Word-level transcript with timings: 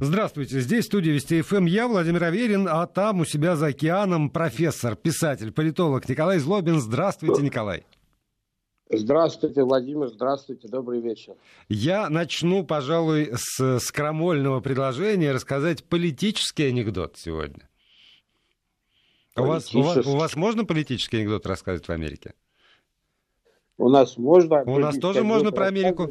Здравствуйте, 0.00 0.58
здесь 0.58 0.86
студия 0.86 1.12
Вести 1.12 1.40
ФМ. 1.40 1.66
Я 1.66 1.86
Владимир 1.86 2.24
Аверин, 2.24 2.66
а 2.68 2.84
там 2.88 3.20
у 3.20 3.24
себя 3.24 3.54
за 3.54 3.66
океаном 3.66 4.28
профессор, 4.28 4.96
писатель, 4.96 5.52
политолог 5.52 6.08
Николай 6.08 6.40
Злобин. 6.40 6.80
Здравствуйте, 6.80 7.42
Николай. 7.42 7.84
Здравствуйте, 8.90 9.62
Владимир, 9.62 10.08
здравствуйте, 10.08 10.66
добрый 10.66 11.00
вечер. 11.00 11.34
Я 11.68 12.10
начну, 12.10 12.64
пожалуй, 12.64 13.34
с 13.36 13.78
скромольного 13.78 14.60
предложения 14.60 15.30
рассказать 15.30 15.84
политический 15.84 16.64
анекдот 16.64 17.16
сегодня. 17.16 17.68
У 19.36 19.42
вас, 19.44 19.72
у, 19.72 19.80
вас, 19.80 20.04
у 20.04 20.16
вас 20.16 20.34
можно 20.34 20.64
политический 20.64 21.18
анекдот 21.18 21.46
рассказывать 21.46 21.86
в 21.86 21.92
Америке? 21.92 22.34
У 23.78 23.88
нас 23.88 24.18
можно. 24.18 24.62
У 24.64 24.78
нас 24.78 24.98
тоже 24.98 25.22
можно 25.22 25.52
про 25.52 25.66
Америку 25.66 26.10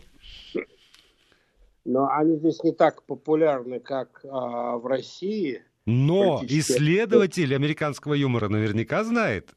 но 1.86 2.09
они 2.09 2.38
здесь 2.38 2.63
не 2.63 2.71
так 2.71 3.04
популярны, 3.04 3.79
как 3.79 4.21
а, 4.23 4.77
в 4.77 4.86
России. 4.86 5.63
Но 5.86 6.42
исследователь 6.47 7.54
американского 7.54 8.14
юмора 8.14 8.47
наверняка 8.47 9.04
знает. 9.04 9.50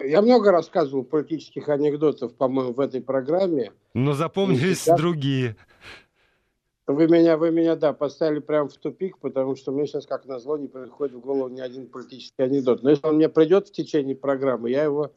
Я 0.00 0.22
много 0.22 0.50
рассказывал 0.50 1.04
политических 1.04 1.68
анекдотов, 1.68 2.34
по-моему, 2.34 2.72
в 2.72 2.80
этой 2.80 3.00
программе. 3.00 3.72
Но 3.94 4.14
запомнились 4.14 4.82
сейчас... 4.82 4.98
другие. 4.98 5.56
Вы 6.88 7.06
меня, 7.06 7.36
вы 7.36 7.52
меня, 7.52 7.76
да, 7.76 7.92
поставили 7.92 8.40
прямо 8.40 8.68
в 8.68 8.76
тупик, 8.76 9.18
потому 9.18 9.54
что 9.54 9.70
мне 9.70 9.86
сейчас, 9.86 10.06
как 10.06 10.26
назло, 10.26 10.58
не 10.58 10.66
приходит 10.66 11.14
в 11.14 11.20
голову 11.20 11.48
ни 11.48 11.60
один 11.60 11.86
политический 11.86 12.42
анекдот. 12.42 12.82
Но 12.82 12.90
если 12.90 13.06
он 13.06 13.16
мне 13.16 13.28
придет 13.28 13.68
в 13.68 13.72
течение 13.72 14.16
программы, 14.16 14.70
я 14.70 14.82
его, 14.82 15.12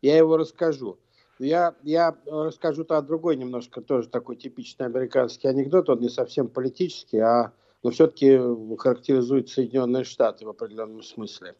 я 0.00 0.16
его 0.16 0.36
расскажу. 0.36 0.98
Я, 1.42 1.74
я 1.82 2.16
расскажу-то 2.26 2.96
о 2.96 3.02
другой 3.02 3.36
немножко, 3.36 3.80
тоже 3.80 4.08
такой 4.08 4.36
типичный 4.36 4.86
американский 4.86 5.48
анекдот. 5.48 5.88
Он 5.88 6.00
не 6.00 6.08
совсем 6.08 6.48
политический, 6.48 7.18
а 7.18 7.52
но 7.82 7.90
все-таки 7.90 8.38
характеризует 8.78 9.48
Соединенные 9.48 10.04
Штаты 10.04 10.46
в 10.46 10.50
определенном 10.50 11.02
смысле. 11.02 11.56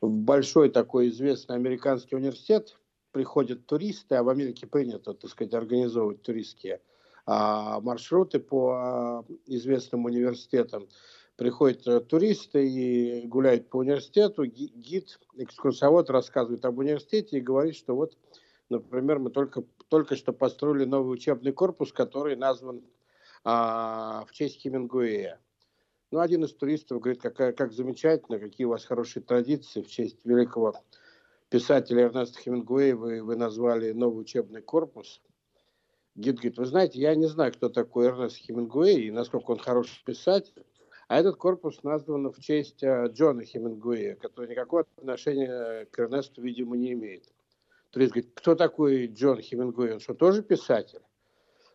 В 0.00 0.10
большой 0.10 0.68
такой 0.68 1.08
известный 1.08 1.56
американский 1.56 2.14
университет 2.14 2.76
приходят 3.12 3.64
туристы, 3.64 4.16
а 4.16 4.22
в 4.22 4.28
Америке 4.28 4.66
принято, 4.66 5.14
так 5.14 5.30
сказать, 5.30 5.54
организовывать 5.54 6.20
туристские 6.20 6.82
а, 7.24 7.80
маршруты 7.80 8.38
по 8.38 8.72
а, 8.74 9.24
известным 9.46 10.04
университетам. 10.04 10.88
Приходят 11.36 11.88
а, 11.88 12.00
туристы 12.00 12.68
и 12.68 13.26
гуляют 13.26 13.70
по 13.70 13.78
университету, 13.78 14.44
гид, 14.44 15.18
экскурсовод 15.36 16.10
рассказывает 16.10 16.66
об 16.66 16.76
университете 16.76 17.38
и 17.38 17.40
говорит, 17.40 17.76
что 17.76 17.96
вот 17.96 18.14
Например, 18.68 19.18
мы 19.18 19.30
только, 19.30 19.64
только 19.88 20.16
что 20.16 20.32
построили 20.32 20.84
новый 20.84 21.14
учебный 21.14 21.52
корпус, 21.52 21.92
который 21.92 22.36
назван 22.36 22.82
а, 23.44 24.24
в 24.26 24.32
честь 24.32 24.60
Хемингуэя. 24.60 25.38
Ну, 26.10 26.20
один 26.20 26.44
из 26.44 26.54
туристов 26.54 27.00
говорит, 27.00 27.20
какая, 27.20 27.52
как 27.52 27.72
замечательно, 27.72 28.38
какие 28.38 28.64
у 28.64 28.70
вас 28.70 28.84
хорошие 28.84 29.22
традиции 29.22 29.82
в 29.82 29.88
честь 29.88 30.24
великого 30.24 30.74
писателя 31.48 32.04
Эрнеста 32.04 32.40
Хемингуэя 32.40 32.96
вы, 32.96 33.22
вы 33.22 33.36
назвали 33.36 33.92
новый 33.92 34.22
учебный 34.22 34.62
корпус. 34.62 35.22
Гид 36.16 36.36
говорит, 36.36 36.58
вы 36.58 36.66
знаете, 36.66 36.98
я 36.98 37.14
не 37.14 37.26
знаю, 37.26 37.52
кто 37.52 37.68
такой 37.68 38.06
Эрнест 38.06 38.36
Хемингуэй 38.36 39.02
и 39.02 39.10
насколько 39.10 39.52
он 39.52 39.58
хороший 39.58 40.02
писатель, 40.04 40.64
а 41.08 41.20
этот 41.20 41.36
корпус 41.36 41.82
назван 41.84 42.32
в 42.32 42.40
честь 42.40 42.82
а, 42.82 43.06
Джона 43.06 43.44
Хемингуэя, 43.44 44.16
который 44.16 44.48
никакого 44.48 44.86
отношения 44.96 45.84
к 45.86 45.98
Эрнесту, 46.00 46.42
видимо, 46.42 46.76
не 46.76 46.94
имеет. 46.94 47.30
Турист 47.90 48.12
говорит, 48.12 48.32
кто 48.34 48.54
такой 48.54 49.06
Джон 49.06 49.40
Хемингуэй? 49.40 49.94
Он 49.94 50.00
что, 50.00 50.14
тоже 50.14 50.42
писатель? 50.42 51.02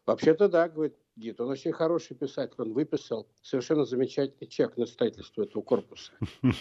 Вообще-то 0.05 0.49
да, 0.49 0.67
говорит 0.69 0.95
гид. 1.15 1.39
Он 1.39 1.49
очень 1.49 1.71
хороший 1.71 2.15
писатель. 2.15 2.55
Он 2.57 2.73
выписал 2.73 3.27
совершенно 3.41 3.85
замечательный 3.85 4.47
чек 4.47 4.77
на 4.77 4.85
строительство 4.85 5.43
этого 5.43 5.61
корпуса. 5.61 6.11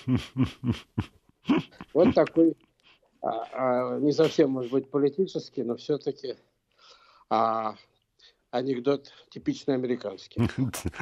Вот 1.95 2.15
такой, 2.15 2.55
а, 3.23 3.95
а, 3.95 3.99
не 3.99 4.13
совсем, 4.13 4.51
может 4.51 4.71
быть, 4.71 4.91
политический, 4.91 5.63
но 5.63 5.75
все-таки 5.77 6.37
а, 7.31 7.77
анекдот 8.51 9.13
типичный 9.31 9.75
американский. 9.75 10.41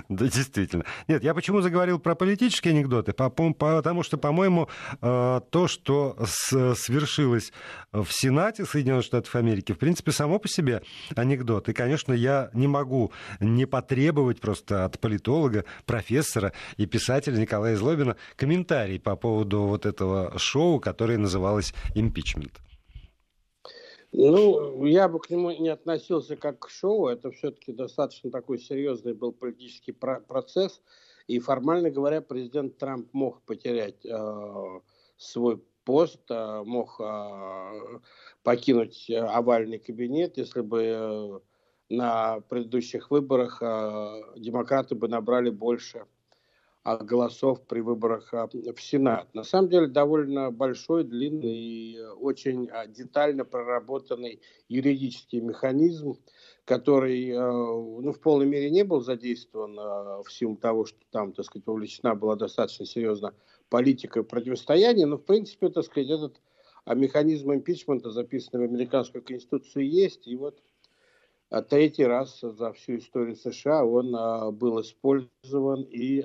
Да, 0.08 0.26
действительно. 0.26 0.84
Нет, 1.06 1.22
я 1.22 1.34
почему 1.34 1.60
заговорил 1.60 1.98
про 1.98 2.14
политические 2.14 2.72
анекдоты? 2.72 3.12
Потому 3.12 4.02
что, 4.02 4.16
по-моему, 4.16 4.68
э, 5.00 5.40
то, 5.50 5.68
что 5.68 6.16
свершилось 6.26 7.52
в 7.92 8.08
Сенате 8.10 8.64
Соединенных 8.64 9.04
Штатов 9.04 9.34
Америки, 9.34 9.72
в 9.72 9.78
принципе, 9.78 10.12
само 10.12 10.38
по 10.38 10.48
себе 10.48 10.82
анекдот. 11.14 11.68
И, 11.68 11.72
конечно, 11.72 12.12
я 12.12 12.50
не 12.52 12.66
могу 12.66 13.12
не 13.40 13.66
потребовать 13.66 14.40
просто 14.40 14.84
от 14.84 14.98
политолога, 14.98 15.64
профессора 15.86 16.52
и 16.76 16.86
писателя 16.86 17.36
Николая 17.36 17.76
Злобина 17.76 18.16
комментарий 18.36 18.98
по 18.98 19.16
поводу 19.16 19.62
вот 19.62 19.86
этого 19.86 20.38
шоу, 20.38 20.80
которое 20.80 21.18
называлось 21.18 21.74
«Импичмент». 21.94 22.60
Ну, 24.12 24.86
я 24.86 25.08
бы 25.08 25.20
к 25.20 25.28
нему 25.30 25.50
не 25.50 25.68
относился 25.68 26.36
как 26.36 26.60
к 26.60 26.70
шоу. 26.70 27.08
Это 27.08 27.30
все-таки 27.30 27.72
достаточно 27.72 28.30
такой 28.30 28.58
серьезный 28.58 29.14
был 29.14 29.32
политический 29.32 29.92
про- 29.92 30.20
процесс. 30.20 30.80
И 31.26 31.38
формально 31.40 31.90
говоря, 31.90 32.22
президент 32.22 32.78
Трамп 32.78 33.12
мог 33.12 33.42
потерять 33.42 34.04
э, 34.06 34.80
свой 35.18 35.62
пост, 35.84 36.20
э, 36.30 36.62
мог 36.64 36.98
э, 37.00 38.00
покинуть 38.42 39.10
овальный 39.10 39.78
кабинет, 39.78 40.38
если 40.38 40.62
бы 40.62 40.82
э, 40.84 41.40
на 41.90 42.40
предыдущих 42.48 43.10
выборах 43.10 43.58
э, 43.60 44.22
демократы 44.36 44.94
бы 44.94 45.08
набрали 45.08 45.50
больше 45.50 46.06
голосов 46.96 47.60
при 47.66 47.80
выборах 47.80 48.32
а, 48.32 48.48
в 48.48 48.80
Сенат. 48.80 49.32
На 49.34 49.44
самом 49.44 49.68
деле 49.68 49.86
довольно 49.86 50.50
большой, 50.50 51.04
длинный 51.04 51.54
и 51.54 52.00
очень 52.20 52.68
а, 52.70 52.86
детально 52.86 53.44
проработанный 53.44 54.40
юридический 54.68 55.40
механизм, 55.40 56.18
который 56.64 57.32
а, 57.32 57.50
ну, 57.50 58.12
в 58.12 58.20
полной 58.20 58.46
мере 58.46 58.70
не 58.70 58.84
был 58.84 59.00
задействован 59.00 59.76
в 60.24 60.30
силу 60.30 60.56
того, 60.56 60.86
что 60.86 60.98
там, 61.10 61.32
так 61.32 61.44
сказать, 61.44 61.66
вовлечена 61.66 62.14
была 62.14 62.36
достаточно 62.36 62.86
серьезно 62.86 63.34
политика 63.68 64.22
противостояния, 64.22 65.06
но, 65.06 65.18
в 65.18 65.24
принципе, 65.24 65.68
так 65.68 65.84
сказать, 65.84 66.08
этот 66.08 66.40
механизм 66.86 67.52
импичмента, 67.52 68.10
записанный 68.10 68.66
в 68.66 68.70
американскую 68.70 69.22
конституцию, 69.22 69.90
есть, 69.90 70.26
и 70.26 70.36
вот 70.36 70.58
третий 71.68 72.04
раз 72.04 72.40
за 72.40 72.72
всю 72.72 72.96
историю 72.96 73.36
США 73.36 73.84
он 73.84 74.56
был 74.56 74.80
использован, 74.80 75.82
и 75.82 76.22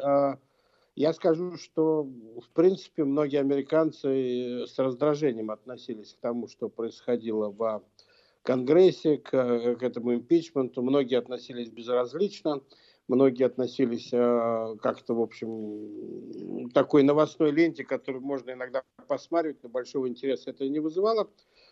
я 0.96 1.14
скажу, 1.14 1.58
что, 1.58 2.04
в 2.04 2.50
принципе, 2.54 3.04
многие 3.04 3.40
американцы 3.40 4.66
с 4.68 4.78
раздражением 4.78 5.50
относились 5.50 6.14
к 6.14 6.20
тому, 6.20 6.48
что 6.48 6.70
происходило 6.70 7.50
в 7.50 7.84
Конгрессе, 8.44 9.18
к, 9.18 9.32
к 9.32 9.84
этому 9.84 10.14
импичменту. 10.14 10.84
Многие 10.84 11.18
относились 11.18 11.70
безразлично, 11.70 12.62
многие 13.08 13.46
относились 13.46 14.10
э, 14.12 14.76
как-то, 14.82 15.16
в 15.16 15.22
общем, 15.22 16.70
такой 16.72 17.04
новостной 17.04 17.52
ленте, 17.52 17.84
которую 17.84 18.24
можно 18.24 18.52
иногда 18.52 18.84
посматривать, 19.08 19.64
но 19.64 19.70
большого 19.70 20.08
интереса 20.08 20.52
это 20.52 20.68
не 20.68 20.80
вызывало. 20.80 21.30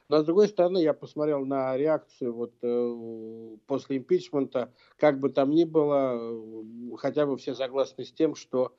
Но, 0.10 0.22
с 0.22 0.26
другой 0.26 0.48
стороны, 0.48 0.80
я 0.80 0.94
посмотрел 0.94 1.46
на 1.46 1.78
реакцию 1.78 2.34
вот, 2.34 2.54
э, 2.64 3.58
после 3.68 3.98
импичмента, 3.98 4.74
как 4.98 5.20
бы 5.20 5.30
там 5.30 5.52
ни 5.52 5.64
было, 5.64 6.18
э, 6.20 6.96
хотя 6.98 7.28
бы 7.28 7.38
все 7.38 7.54
согласны 7.54 8.04
с 8.04 8.12
тем, 8.12 8.36
что 8.36 8.74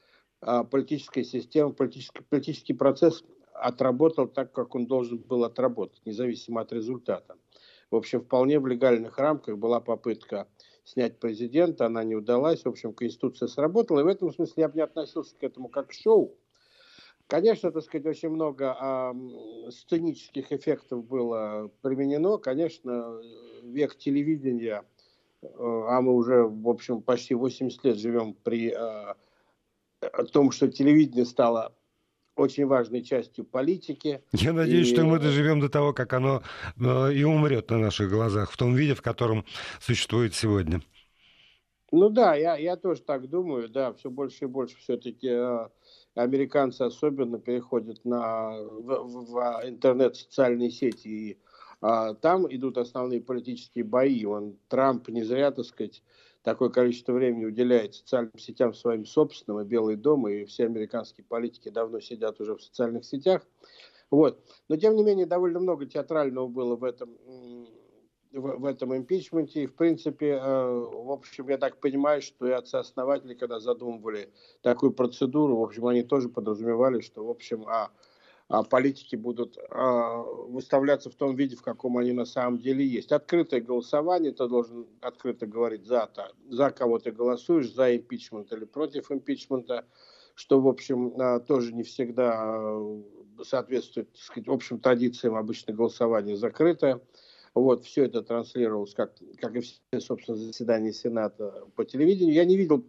политическая 0.71 1.25
система, 1.25 1.73
политический, 1.73 2.23
политический 2.23 2.75
процесс 2.75 3.25
отработал 3.53 4.27
так, 4.27 4.53
как 4.53 4.75
он 4.75 4.87
должен 4.87 5.19
был 5.19 5.45
отработать, 5.45 6.01
независимо 6.05 6.61
от 6.61 6.73
результата. 6.73 7.37
В 7.91 7.97
общем, 7.97 8.23
вполне 8.23 8.59
в 8.59 8.67
легальных 8.67 9.19
рамках 9.19 9.59
была 9.59 9.81
попытка 9.81 10.49
снять 10.85 11.19
президента, 11.19 11.87
она 11.87 12.03
не 12.05 12.15
удалась. 12.15 12.65
В 12.65 12.69
общем, 12.69 12.93
Конституция 12.93 13.49
сработала. 13.49 14.01
И 14.01 14.05
в 14.05 14.07
этом 14.07 14.33
смысле 14.33 14.63
я 14.63 14.69
бы 14.69 14.77
не 14.77 14.83
относился 14.83 15.37
к 15.37 15.43
этому 15.43 15.69
как 15.69 15.89
к 15.89 15.93
шоу. 15.93 16.35
Конечно, 17.29 17.71
так 17.71 17.85
сказать, 17.85 18.07
очень 18.07 18.31
много 18.31 18.77
а, 18.79 19.15
сценических 19.71 20.53
эффектов 20.53 21.07
было 21.07 21.71
применено. 21.83 22.37
Конечно, 22.39 23.21
век 23.63 23.97
телевидения, 23.97 24.85
э, 25.41 25.47
а 25.49 26.01
мы 26.01 26.15
уже, 26.15 26.43
в 26.43 26.69
общем, 26.69 27.01
почти 27.01 27.35
80 27.35 27.85
лет 27.85 27.97
живем 27.97 28.35
при 28.35 28.71
а, 28.71 29.17
о 30.03 30.25
том, 30.25 30.51
что 30.51 30.69
телевидение 30.69 31.25
стало 31.25 31.75
очень 32.37 32.67
важной 32.67 33.03
частью 33.03 33.45
политики. 33.45 34.23
Я 34.33 34.53
надеюсь, 34.53 34.91
и... 34.91 34.95
что 34.95 35.05
мы 35.05 35.19
доживем 35.19 35.61
до 35.61 35.69
того, 35.69 35.93
как 35.93 36.13
оно 36.13 36.43
э, 36.81 37.13
и 37.13 37.25
умрет 37.25 37.71
на 37.71 37.79
наших 37.79 38.11
глазах 38.11 38.51
в 38.51 38.57
том 38.57 38.75
виде, 38.75 38.95
в 38.95 39.03
котором 39.03 39.45
существует 39.81 40.35
сегодня. 40.35 40.81
Ну 41.91 42.09
да, 42.09 42.35
я, 42.35 42.57
я 42.57 42.77
тоже 42.77 43.03
так 43.03 43.29
думаю, 43.29 43.69
да, 43.69 43.93
все 43.93 44.09
больше 44.09 44.45
и 44.45 44.49
больше 44.49 44.77
все-таки 44.79 45.29
э, 45.29 45.69
американцы 46.15 46.83
особенно 46.83 47.39
переходят 47.39 48.03
на, 48.05 48.53
в, 48.63 49.31
в 49.31 49.69
интернет, 49.69 50.17
социальные 50.17 50.71
сети, 50.71 51.09
и 51.09 51.39
а, 51.83 52.15
там 52.15 52.47
идут 52.49 52.79
основные 52.79 53.21
политические 53.21 53.85
бои. 53.85 54.25
Он, 54.25 54.57
Трамп 54.69 55.09
не 55.09 55.25
зря, 55.25 55.51
так 55.51 55.67
сказать, 55.67 56.03
такое 56.43 56.71
количество 56.71 57.13
времени 57.13 57.45
уделяет 57.45 57.95
социальным 57.95 58.37
сетям 58.39 58.75
своим 58.75 59.05
собственным, 59.05 59.61
и 59.61 59.65
Белый 59.65 59.97
дом, 59.97 60.29
и 60.29 60.45
все 60.45 60.65
американские 60.65 61.25
политики 61.25 61.69
давно 61.69 62.01
сидят 62.01 62.41
уже 62.41 62.57
в 62.57 62.63
социальных 62.63 63.05
сетях. 63.05 63.43
Вот. 64.11 64.45
Но, 64.69 64.77
тем 64.77 64.95
не 64.95 65.03
менее, 65.03 65.27
довольно 65.27 65.61
много 65.61 65.87
театрального 65.87 66.47
было 66.47 66.77
в 66.77 66.85
этом, 66.85 67.17
в, 68.33 68.59
в 68.59 68.65
этом 68.67 68.95
импичменте. 68.95 69.63
И, 69.63 69.67
в 69.67 69.75
принципе, 69.75 70.33
э, 70.33 70.39
в 70.41 71.11
общем, 71.11 71.49
я 71.49 71.57
так 71.57 71.81
понимаю, 71.81 72.21
что 72.21 72.47
и 72.47 72.51
отцы-основатели, 72.51 73.35
когда 73.35 73.59
задумывали 73.59 74.31
такую 74.61 74.93
процедуру, 74.93 75.57
в 75.57 75.63
общем, 75.63 75.87
они 75.87 76.03
тоже 76.03 76.29
подразумевали, 76.29 77.01
что, 77.01 77.25
в 77.25 77.31
общем, 77.31 77.67
а, 77.67 77.91
политики 78.63 79.17
будут 79.17 79.57
а, 79.71 80.19
выставляться 80.23 81.09
в 81.09 81.15
том 81.15 81.35
виде, 81.35 81.57
в 81.57 81.63
каком 81.63 81.97
они 81.97 82.13
на 82.13 82.27
самом 82.27 82.59
деле 82.59 82.87
есть. 82.87 83.13
Открытое 83.13 83.63
голосование, 83.63 84.33
ты 84.33 84.47
должен 84.47 84.87
открыто 85.01 85.47
говорить 85.47 85.87
за, 85.87 86.11
за 86.51 86.71
кого 86.71 86.99
ты 86.99 87.13
голосуешь, 87.13 87.73
за 87.73 87.97
импичмент 87.97 88.53
или 88.53 88.67
против 88.67 89.11
импичмента, 89.11 89.87
что, 90.35 90.61
в 90.61 90.69
общем, 90.69 91.15
а, 91.19 91.41
тоже 91.41 91.73
не 91.73 91.83
всегда 91.83 92.77
соответствует, 93.43 94.13
так 94.13 94.21
сказать, 94.21 94.49
общим 94.49 94.79
традициям 94.79 95.37
обычно 95.37 95.73
голосование 95.73 96.37
закрытое. 96.37 97.01
Вот, 97.55 97.85
все 97.85 98.05
это 98.05 98.23
транслировалось, 98.23 98.95
как, 98.95 99.15
как 99.41 99.57
и 99.57 99.61
все, 99.61 99.79
собственно, 100.01 100.37
заседания 100.37 100.93
Сената 100.93 101.67
по 101.75 101.85
телевидению. 101.85 102.35
Я 102.35 102.45
не 102.45 102.57
видел 102.57 102.85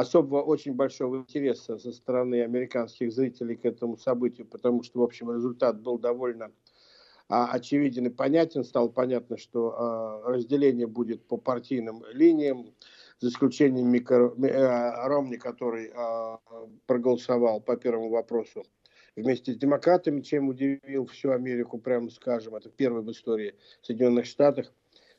особого 0.00 0.42
очень 0.42 0.74
большого 0.74 1.16
интереса 1.16 1.78
со 1.78 1.90
стороны 1.90 2.42
американских 2.42 3.12
зрителей 3.12 3.56
к 3.56 3.64
этому 3.64 3.96
событию, 3.96 4.46
потому 4.46 4.82
что, 4.82 5.00
в 5.00 5.02
общем, 5.02 5.32
результат 5.32 5.80
был 5.80 5.98
довольно 5.98 6.52
а, 7.28 7.50
очевиден 7.50 8.06
и 8.06 8.10
понятен. 8.10 8.62
Стало 8.62 8.88
понятно, 8.88 9.38
что 9.38 9.74
а, 9.74 10.22
разделение 10.26 10.86
будет 10.86 11.26
по 11.26 11.38
партийным 11.38 12.04
линиям, 12.12 12.74
за 13.20 13.30
исключением 13.30 13.88
Мика, 13.88 14.26
а, 14.26 15.08
Ромни, 15.08 15.36
который 15.36 15.90
а, 15.94 16.40
проголосовал 16.86 17.60
по 17.62 17.76
первому 17.76 18.10
вопросу 18.10 18.64
вместе 19.16 19.54
с 19.54 19.56
демократами, 19.56 20.20
чем 20.20 20.48
удивил 20.48 21.06
всю 21.06 21.30
Америку, 21.30 21.78
прямо 21.78 22.10
скажем. 22.10 22.54
Это 22.54 22.68
первый 22.68 23.02
в 23.02 23.10
истории 23.10 23.54
Соединенных 23.80 24.26
Штатов. 24.26 24.66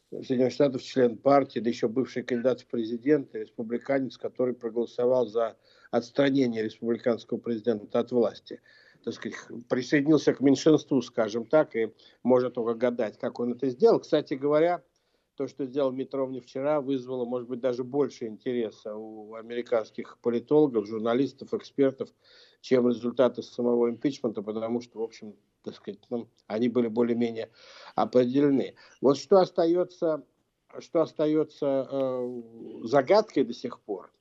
Соединенных 0.09 0.53
Штатов 0.53 0.81
член 0.83 1.17
партии, 1.17 1.59
да 1.59 1.69
еще 1.69 1.89
бывший 1.89 2.23
кандидат 2.23 2.61
в 2.61 2.67
президенты, 2.67 3.39
республиканец, 3.39 4.17
который 4.17 4.53
проголосовал 4.53 5.27
за 5.27 5.57
отстранение 5.91 6.63
республиканского 6.63 7.37
президента 7.37 7.99
от 7.99 8.11
власти. 8.11 8.61
Так 9.03 9.13
сказать, 9.13 9.37
присоединился 9.69 10.33
к 10.33 10.39
меньшинству, 10.39 11.01
скажем 11.01 11.45
так, 11.45 11.75
и 11.75 11.93
может 12.23 12.53
только 12.53 12.73
гадать, 12.73 13.17
как 13.17 13.39
он 13.39 13.53
это 13.53 13.69
сделал. 13.69 13.99
Кстати 13.99 14.33
говоря, 14.33 14.81
то, 15.35 15.47
что 15.47 15.65
сделал 15.65 15.91
Митровни 15.91 16.39
вчера, 16.39 16.81
вызвало, 16.81 17.25
может 17.25 17.47
быть, 17.47 17.59
даже 17.59 17.83
больше 17.83 18.25
интереса 18.27 18.95
у 18.95 19.35
американских 19.35 20.17
политологов, 20.21 20.87
журналистов, 20.87 21.53
экспертов, 21.53 22.09
чем 22.61 22.87
результаты 22.87 23.43
самого 23.43 23.89
импичмента, 23.89 24.41
потому 24.41 24.81
что, 24.81 24.99
в 24.99 25.03
общем, 25.03 25.35
так 25.63 25.75
сказать, 25.75 25.99
ну, 26.09 26.27
они 26.47 26.69
были 26.69 26.87
более-менее 26.87 27.49
определены. 27.95 28.75
Вот 29.01 29.17
что 29.17 29.37
остается, 29.37 30.23
что 30.79 31.01
остается 31.01 31.87
э, 31.89 32.41
загадкой 32.83 33.43
до 33.43 33.53
сих 33.53 33.79
пор, 33.81 34.11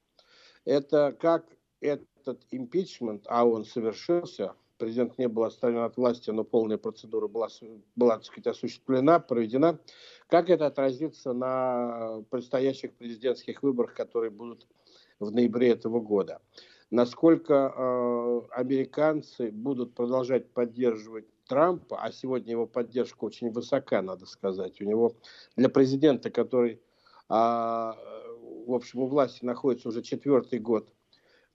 это 0.64 1.16
как 1.18 1.46
этот 1.80 2.40
импичмент, 2.50 3.24
а 3.28 3.46
он 3.46 3.64
совершился, 3.64 4.54
президент 4.78 5.18
не 5.18 5.28
был 5.28 5.44
отстранен 5.44 5.82
от 5.82 5.96
власти, 5.96 6.30
но 6.30 6.44
полная 6.44 6.78
процедура 6.78 7.28
была, 7.28 7.48
была 7.94 8.16
так 8.16 8.24
сказать, 8.24 8.46
осуществлена, 8.48 9.20
проведена, 9.20 9.78
как 10.28 10.50
это 10.50 10.66
отразится 10.66 11.32
на 11.32 12.22
предстоящих 12.30 12.94
президентских 12.94 13.62
выборах, 13.62 13.94
которые 13.94 14.30
будут 14.30 14.66
в 15.18 15.30
ноябре 15.30 15.70
этого 15.70 16.00
года. 16.00 16.40
Насколько 16.90 17.72
э, 17.74 18.40
американцы 18.52 19.50
будут 19.50 19.94
продолжать 19.94 20.50
поддерживать 20.52 21.26
Трампа, 21.48 22.00
а 22.00 22.12
сегодня 22.12 22.52
его 22.52 22.66
поддержка 22.66 23.24
очень 23.24 23.50
высока, 23.50 24.02
надо 24.02 24.26
сказать. 24.26 24.80
У 24.80 24.84
него 24.84 25.14
для 25.56 25.68
президента, 25.68 26.30
который, 26.30 26.80
а, 27.28 27.96
в 28.66 28.72
общем, 28.72 29.00
у 29.00 29.06
власти 29.06 29.44
находится 29.44 29.88
уже 29.88 30.02
четвертый 30.02 30.58
год, 30.58 30.92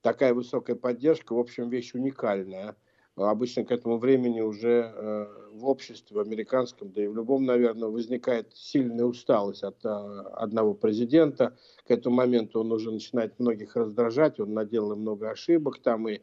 такая 0.01 0.33
высокая 0.33 0.75
поддержка, 0.75 1.33
в 1.33 1.39
общем, 1.39 1.69
вещь 1.69 1.93
уникальная 1.93 2.75
обычно 3.15 3.65
к 3.65 3.71
этому 3.71 3.97
времени 3.97 4.41
уже 4.41 4.93
э, 4.93 5.27
в 5.51 5.65
обществе, 5.65 6.15
в 6.15 6.19
американском, 6.19 6.91
да 6.91 7.03
и 7.03 7.07
в 7.07 7.15
любом, 7.15 7.45
наверное, 7.45 7.89
возникает 7.89 8.55
сильная 8.55 9.05
усталость 9.05 9.63
от 9.63 9.83
э, 9.83 9.89
одного 9.89 10.73
президента. 10.73 11.57
К 11.85 11.91
этому 11.91 12.15
моменту 12.15 12.61
он 12.61 12.71
уже 12.71 12.91
начинает 12.91 13.39
многих 13.39 13.75
раздражать, 13.75 14.39
он 14.39 14.53
наделал 14.53 14.95
много 14.95 15.29
ошибок 15.29 15.79
там, 15.79 16.07
и 16.07 16.21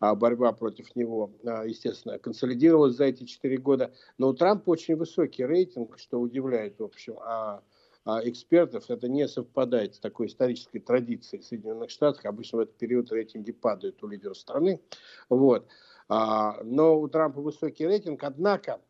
а 0.00 0.14
борьба 0.14 0.52
против 0.52 0.94
него, 0.96 1.32
а, 1.44 1.64
естественно, 1.64 2.18
консолидировалась 2.18 2.96
за 2.96 3.04
эти 3.04 3.24
четыре 3.24 3.58
года. 3.58 3.92
Но 4.18 4.28
у 4.28 4.34
Трампа 4.34 4.70
очень 4.70 4.96
высокий 4.96 5.44
рейтинг, 5.44 5.98
что 5.98 6.20
удивляет, 6.20 6.78
в 6.78 6.84
общем, 6.84 7.18
а, 7.20 7.62
а 8.04 8.20
экспертов. 8.28 8.90
Это 8.90 9.08
не 9.08 9.26
совпадает 9.28 9.94
с 9.94 9.98
такой 9.98 10.26
исторической 10.26 10.78
традицией 10.78 11.42
в 11.42 11.46
Соединенных 11.46 11.90
Штатах. 11.90 12.24
Обычно 12.26 12.58
в 12.58 12.60
этот 12.62 12.76
период 12.76 13.10
рейтинги 13.12 13.52
падают 13.52 14.02
у 14.02 14.08
лидера 14.08 14.34
страны. 14.34 14.80
Вот. 15.28 15.66
А, 16.08 16.62
но 16.62 16.98
у 16.98 17.08
Трампа 17.08 17.40
высокий 17.40 17.86
рейтинг, 17.86 18.22
однако 18.24 18.80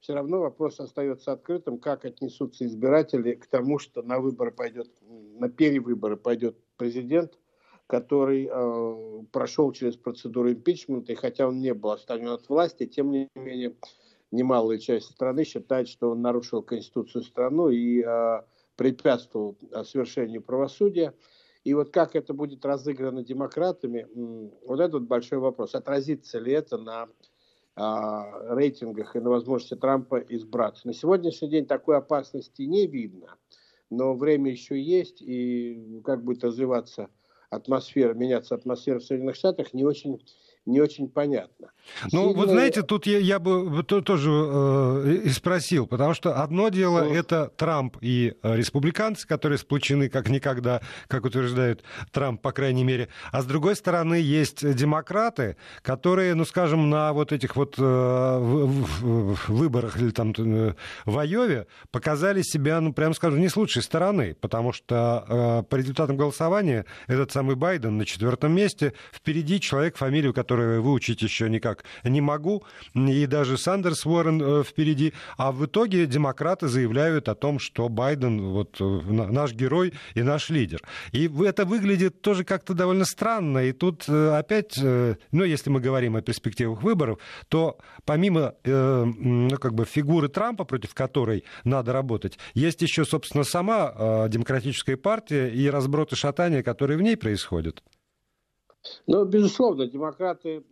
все 0.00 0.14
равно 0.14 0.40
вопрос 0.40 0.80
остается 0.80 1.32
открытым, 1.32 1.78
как 1.78 2.04
отнесутся 2.04 2.66
избиратели 2.66 3.34
к 3.34 3.46
тому, 3.46 3.78
что 3.78 4.02
на 4.02 4.20
выборы 4.20 4.52
пойдет, 4.52 4.90
на 5.02 5.48
перевыборы 5.48 6.16
пойдет 6.16 6.56
президент, 6.76 7.38
который 7.86 8.48
э, 8.50 9.22
прошел 9.32 9.72
через 9.72 9.96
процедуру 9.96 10.52
импичмента, 10.52 11.12
и 11.12 11.16
хотя 11.16 11.48
он 11.48 11.60
не 11.60 11.72
был 11.72 11.90
отстранен 11.90 12.28
от 12.28 12.48
власти, 12.48 12.86
тем 12.86 13.10
не 13.10 13.28
менее 13.34 13.74
немалая 14.30 14.78
часть 14.78 15.06
страны 15.06 15.44
считает, 15.44 15.88
что 15.88 16.10
он 16.10 16.20
нарушил 16.20 16.62
конституцию 16.62 17.24
страны 17.24 17.74
и 17.74 18.04
э, 18.06 18.42
препятствовал 18.76 19.56
совершению 19.84 20.42
правосудия. 20.42 21.14
И 21.68 21.74
вот 21.74 21.90
как 21.90 22.16
это 22.16 22.32
будет 22.32 22.64
разыграно 22.64 23.22
демократами, 23.22 24.06
вот 24.64 24.80
этот 24.80 25.06
большой 25.06 25.36
вопрос. 25.36 25.74
Отразится 25.74 26.38
ли 26.38 26.50
это 26.50 26.78
на 26.78 27.08
а, 27.76 28.54
рейтингах 28.54 29.14
и 29.14 29.20
на 29.20 29.28
возможности 29.28 29.74
Трампа 29.74 30.16
избраться? 30.16 30.86
На 30.86 30.94
сегодняшний 30.94 31.50
день 31.50 31.66
такой 31.66 31.98
опасности 31.98 32.62
не 32.62 32.86
видно, 32.86 33.36
но 33.90 34.14
время 34.14 34.50
еще 34.50 34.80
есть, 34.80 35.20
и 35.20 36.00
как 36.06 36.24
будет 36.24 36.42
развиваться 36.42 37.10
атмосфера, 37.50 38.14
меняться 38.14 38.54
атмосфера 38.54 38.98
в 38.98 39.04
Соединенных 39.04 39.36
Штатах, 39.36 39.74
не 39.74 39.84
очень 39.84 40.22
не 40.68 40.80
очень 40.80 41.08
понятно. 41.08 41.70
Ну, 42.12 42.28
Сильно... 42.28 42.36
вот 42.36 42.48
знаете, 42.50 42.82
тут 42.82 43.06
я, 43.06 43.18
я 43.18 43.38
бы 43.38 43.82
тоже 43.82 44.30
э, 44.30 45.20
и 45.24 45.30
спросил, 45.30 45.86
потому 45.86 46.14
что 46.14 46.42
одно 46.42 46.68
дело 46.68 47.04
ну... 47.04 47.14
это 47.14 47.50
Трамп 47.56 47.96
и 48.02 48.34
э, 48.42 48.56
республиканцы, 48.56 49.26
которые 49.26 49.58
сплочены 49.58 50.08
как 50.08 50.28
никогда, 50.28 50.82
как 51.06 51.24
утверждает 51.24 51.82
Трамп, 52.12 52.42
по 52.42 52.52
крайней 52.52 52.84
мере, 52.84 53.08
а 53.32 53.40
с 53.40 53.46
другой 53.46 53.74
стороны 53.74 54.16
есть 54.16 54.74
демократы, 54.74 55.56
которые, 55.82 56.34
ну, 56.34 56.44
скажем, 56.44 56.90
на 56.90 57.12
вот 57.12 57.32
этих 57.32 57.56
вот 57.56 57.76
э, 57.78 58.38
выборах 58.38 59.96
или 59.96 60.10
там 60.10 60.32
э, 60.36 60.74
в 61.06 61.18
Айове 61.18 61.66
показали 61.90 62.42
себя, 62.42 62.80
ну, 62.80 62.92
прямо 62.92 63.14
скажем, 63.14 63.40
не 63.40 63.48
с 63.48 63.56
лучшей 63.56 63.82
стороны, 63.82 64.34
потому 64.34 64.72
что 64.72 65.24
э, 65.26 65.62
по 65.68 65.76
результатам 65.76 66.18
голосования 66.18 66.84
этот 67.06 67.32
самый 67.32 67.56
Байден 67.56 67.96
на 67.96 68.04
четвертом 68.04 68.54
месте, 68.54 68.92
впереди 69.12 69.58
человек, 69.58 69.96
фамилию 69.96 70.34
которого 70.34 70.57
которые 70.58 70.80
выучить 70.80 71.22
еще 71.22 71.48
никак 71.48 71.84
не 72.02 72.20
могу, 72.20 72.64
и 72.94 73.26
даже 73.26 73.56
Сандерс 73.56 74.04
Уоррен 74.04 74.42
э, 74.42 74.64
впереди. 74.64 75.12
А 75.36 75.52
в 75.52 75.64
итоге 75.64 76.06
демократы 76.06 76.66
заявляют 76.66 77.28
о 77.28 77.36
том, 77.36 77.60
что 77.60 77.88
Байден 77.88 78.40
вот 78.40 78.76
э, 78.80 78.84
наш 78.84 79.52
герой 79.52 79.92
и 80.14 80.22
наш 80.22 80.50
лидер. 80.50 80.80
И 81.12 81.30
это 81.44 81.64
выглядит 81.64 82.22
тоже 82.22 82.42
как-то 82.42 82.74
довольно 82.74 83.04
странно. 83.04 83.58
И 83.58 83.72
тут 83.72 84.08
э, 84.08 84.36
опять, 84.36 84.76
ну, 84.78 85.44
если 85.44 85.70
мы 85.70 85.78
говорим 85.80 86.16
о 86.16 86.22
перспективах 86.22 86.82
выборов, 86.82 87.18
то 87.48 87.78
помимо 88.04 88.54
ну, 88.64 89.56
как 89.60 89.74
бы 89.74 89.84
фигуры 89.84 90.28
Трампа, 90.28 90.64
против 90.64 90.92
которой 90.92 91.44
надо 91.62 91.92
работать, 91.92 92.38
есть 92.54 92.82
еще, 92.82 93.04
собственно, 93.04 93.44
сама 93.44 94.26
демократическая 94.28 94.96
партия 94.96 95.48
и 95.48 95.70
разброты 95.70 96.16
шатания, 96.16 96.62
которые 96.62 96.98
в 96.98 97.02
ней 97.02 97.16
происходят. 97.16 97.82
Ну, 99.06 99.24
безусловно, 99.24 99.86
демократы 99.86 100.64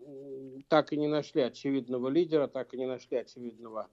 так 0.68 0.92
и 0.92 0.96
не 0.96 1.08
нашли 1.08 1.42
очевидного 1.42 2.08
лидера, 2.08 2.46
так 2.46 2.74
и 2.74 2.78
не 2.78 2.86
нашли 2.86 3.18
очевидного 3.18 3.88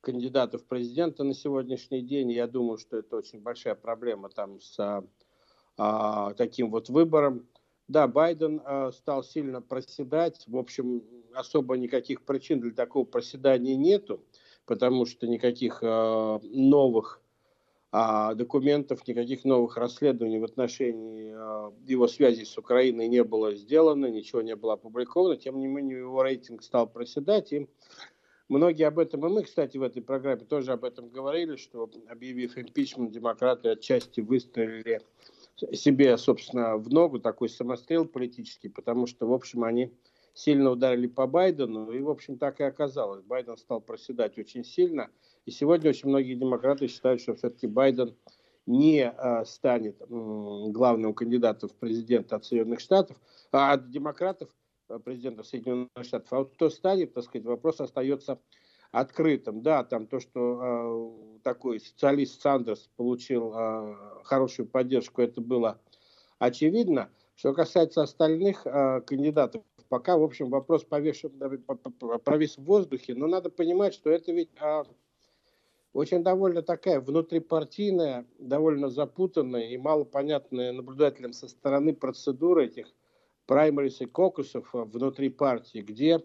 кандидата 0.00 0.58
в 0.58 0.64
президента 0.64 1.24
на 1.24 1.34
сегодняшний 1.34 2.02
день. 2.02 2.30
Я 2.30 2.46
думаю, 2.46 2.78
что 2.78 2.98
это 2.98 3.16
очень 3.16 3.40
большая 3.40 3.74
проблема 3.74 4.28
там 4.28 4.60
с 4.60 4.78
а, 4.78 5.04
а 5.76 6.34
таким 6.34 6.70
вот 6.70 6.88
выбором. 6.88 7.46
Да, 7.88 8.06
Байден 8.06 8.62
а, 8.64 8.92
стал 8.92 9.22
сильно 9.22 9.60
проседать. 9.60 10.44
В 10.46 10.56
общем, 10.56 11.02
особо 11.34 11.76
никаких 11.76 12.22
причин 12.24 12.60
для 12.60 12.72
такого 12.72 13.04
проседания 13.04 13.76
нету, 13.76 14.24
потому 14.64 15.06
что 15.06 15.26
никаких 15.26 15.80
а, 15.82 16.40
новых 16.42 17.20
документов, 17.92 19.06
никаких 19.06 19.44
новых 19.44 19.76
расследований 19.76 20.38
в 20.38 20.44
отношении 20.44 21.32
а, 21.34 21.72
его 21.86 22.08
связи 22.08 22.44
с 22.44 22.58
Украиной 22.58 23.08
не 23.08 23.22
было 23.24 23.54
сделано, 23.54 24.06
ничего 24.06 24.42
не 24.42 24.56
было 24.56 24.74
опубликовано. 24.74 25.36
Тем 25.36 25.60
не 25.60 25.66
менее, 25.66 25.98
его 25.98 26.22
рейтинг 26.22 26.62
стал 26.62 26.88
проседать. 26.88 27.52
И 27.52 27.68
многие 28.48 28.84
об 28.84 28.98
этом, 28.98 29.24
и 29.26 29.30
мы, 29.30 29.44
кстати, 29.44 29.78
в 29.78 29.82
этой 29.82 30.02
программе 30.02 30.44
тоже 30.44 30.72
об 30.72 30.84
этом 30.84 31.08
говорили, 31.08 31.56
что, 31.56 31.88
объявив 32.08 32.58
импичмент, 32.58 33.12
демократы 33.12 33.70
отчасти 33.70 34.20
выстрелили 34.20 35.00
себе, 35.72 36.18
собственно, 36.18 36.76
в 36.76 36.90
ногу, 36.90 37.18
такой 37.18 37.48
самострел 37.48 38.04
политический, 38.04 38.68
потому 38.68 39.06
что, 39.06 39.26
в 39.26 39.32
общем, 39.32 39.64
они 39.64 39.92
сильно 40.34 40.70
ударили 40.70 41.06
по 41.06 41.26
Байдену, 41.26 41.90
и, 41.92 42.00
в 42.00 42.10
общем, 42.10 42.36
так 42.36 42.60
и 42.60 42.64
оказалось. 42.64 43.22
Байден 43.22 43.56
стал 43.56 43.80
проседать 43.80 44.36
очень 44.36 44.64
сильно, 44.64 45.08
и 45.46 45.52
сегодня 45.52 45.90
очень 45.90 46.08
многие 46.08 46.34
демократы 46.34 46.88
считают, 46.88 47.20
что 47.20 47.34
все-таки 47.34 47.68
Байден 47.68 48.16
не 48.66 49.08
э, 49.08 49.44
станет 49.44 50.00
э, 50.02 50.04
главным 50.08 51.14
кандидатом 51.14 51.68
в 51.68 51.74
президенты 51.74 52.34
от 52.34 52.44
Соединенных 52.44 52.80
Штатов, 52.80 53.16
а 53.52 53.72
от 53.72 53.88
демократов 53.90 54.50
э, 54.88 54.98
президентов 54.98 55.46
Соединенных 55.46 55.88
Штатов. 56.02 56.32
А 56.32 56.38
вот 56.38 56.54
кто 56.54 56.68
станет, 56.68 57.14
так 57.14 57.22
сказать, 57.22 57.46
вопрос 57.46 57.80
остается 57.80 58.40
открытым. 58.90 59.62
Да, 59.62 59.84
там 59.84 60.08
то, 60.08 60.18
что 60.18 61.38
э, 61.38 61.40
такой 61.44 61.78
социалист 61.78 62.40
Сандерс 62.40 62.90
получил 62.96 63.54
э, 63.54 63.94
хорошую 64.24 64.66
поддержку, 64.66 65.22
это 65.22 65.40
было 65.40 65.80
очевидно. 66.40 67.08
Что 67.36 67.54
касается 67.54 68.02
остальных 68.02 68.66
э, 68.66 69.00
кандидатов, 69.02 69.62
пока, 69.88 70.16
в 70.16 70.24
общем, 70.24 70.50
вопрос 70.50 70.82
повешен, 70.82 71.30
провис 72.24 72.58
в 72.58 72.64
воздухе, 72.64 73.14
но 73.14 73.28
надо 73.28 73.48
понимать, 73.48 73.94
что 73.94 74.10
это 74.10 74.32
ведь 74.32 74.50
э, 74.60 74.82
очень 75.96 76.22
довольно 76.22 76.62
такая 76.62 77.00
внутрипартийная, 77.00 78.26
довольно 78.38 78.90
запутанная 78.90 79.68
и 79.68 79.78
малопонятная 79.78 80.72
наблюдателям 80.72 81.32
со 81.32 81.48
стороны 81.48 81.94
процедура 81.94 82.60
этих 82.60 82.86
праймерис 83.46 84.02
и 84.02 84.06
кокусов 84.06 84.68
внутри 84.72 85.30
партии, 85.30 85.78
где 85.78 86.22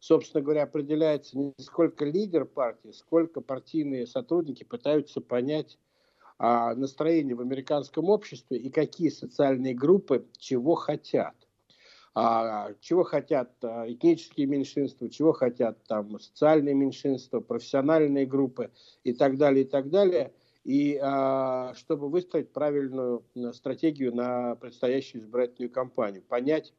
собственно 0.00 0.42
говоря, 0.42 0.64
определяется 0.64 1.38
не 1.38 1.54
сколько 1.60 2.04
лидер 2.04 2.44
партии, 2.44 2.90
сколько 2.90 3.40
партийные 3.40 4.08
сотрудники 4.08 4.64
пытаются 4.64 5.20
понять 5.20 5.78
а, 6.38 6.74
настроение 6.74 7.36
в 7.36 7.40
американском 7.40 8.10
обществе 8.10 8.58
и 8.58 8.68
какие 8.68 9.10
социальные 9.10 9.74
группы 9.74 10.26
чего 10.38 10.74
хотят. 10.74 11.36
А, 12.14 12.74
чего 12.80 13.04
хотят 13.04 13.52
а, 13.64 13.90
этнические 13.90 14.46
меньшинства, 14.46 15.08
чего 15.08 15.32
хотят 15.32 15.82
там 15.84 16.20
социальные 16.20 16.74
меньшинства, 16.74 17.40
профессиональные 17.40 18.26
группы 18.26 18.70
и 19.02 19.14
так 19.14 19.38
далее, 19.38 19.64
и 19.64 19.68
так 19.68 19.88
далее. 19.88 20.32
И 20.64 20.98
а, 21.02 21.72
чтобы 21.74 22.10
выстроить 22.10 22.52
правильную 22.52 23.24
стратегию 23.52 24.14
на 24.14 24.56
предстоящую 24.56 25.22
избирательную 25.22 25.70
кампанию, 25.70 26.22
понять, 26.22 26.74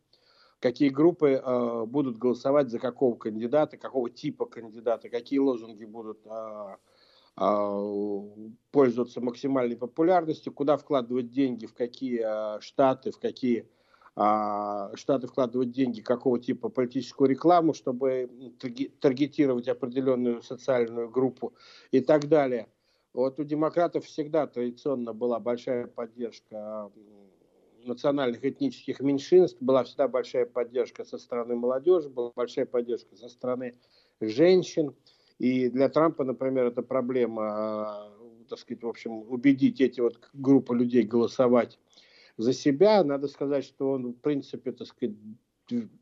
какие 0.63 0.87
группы 0.87 1.41
э, 1.43 1.85
будут 1.85 2.17
голосовать 2.17 2.69
за 2.69 2.79
какого 2.79 3.17
кандидата, 3.17 3.75
какого 3.75 4.09
типа 4.09 4.45
кандидата, 4.45 5.09
какие 5.09 5.39
лозунги 5.39 5.83
будут 5.83 6.19
э, 6.25 6.77
э, 7.35 8.21
пользоваться 8.71 9.19
максимальной 9.19 9.75
популярностью, 9.75 10.53
куда 10.53 10.77
вкладывать 10.77 11.31
деньги, 11.31 11.65
в 11.65 11.73
какие 11.73 12.21
э, 12.23 12.61
штаты, 12.61 13.11
в 13.11 13.19
какие 13.19 13.67
штаты 14.15 15.27
вкладывать 15.27 15.71
деньги, 15.71 16.01
какого 16.01 16.39
типа 16.39 16.69
политическую 16.69 17.29
рекламу, 17.29 17.73
чтобы 17.73 18.29
таргетировать 18.99 19.67
определенную 19.67 20.43
социальную 20.43 21.09
группу 21.09 21.53
и 21.91 21.99
так 21.99 22.27
далее. 22.27 22.67
Вот 23.13 23.39
у 23.39 23.43
демократов 23.43 24.05
всегда 24.05 24.45
традиционно 24.47 25.13
была 25.13 25.39
большая 25.39 25.87
поддержка 25.87 26.91
национальных 27.85 28.43
этнических 28.43 28.99
меньшинств 28.99 29.57
была 29.61 29.83
всегда 29.83 30.07
большая 30.07 30.45
поддержка 30.45 31.03
со 31.03 31.17
стороны 31.17 31.55
молодежи, 31.55 32.09
была 32.09 32.31
большая 32.35 32.65
поддержка 32.65 33.15
со 33.15 33.29
стороны 33.29 33.75
женщин. 34.21 34.95
И 35.39 35.69
для 35.69 35.89
Трампа, 35.89 36.23
например, 36.23 36.67
это 36.67 36.81
проблема, 36.81 37.43
а, 37.43 38.11
так 38.49 38.59
сказать, 38.59 38.83
в 38.83 38.87
общем, 38.87 39.29
убедить 39.29 39.81
эти 39.81 39.99
вот 39.99 40.19
группы 40.33 40.75
людей 40.75 41.03
голосовать 41.03 41.79
за 42.37 42.53
себя. 42.53 43.03
Надо 43.03 43.27
сказать, 43.27 43.63
что 43.65 43.91
он, 43.91 44.13
в 44.13 44.19
принципе, 44.19 44.71
так 44.71 44.87
сказать, 44.87 45.15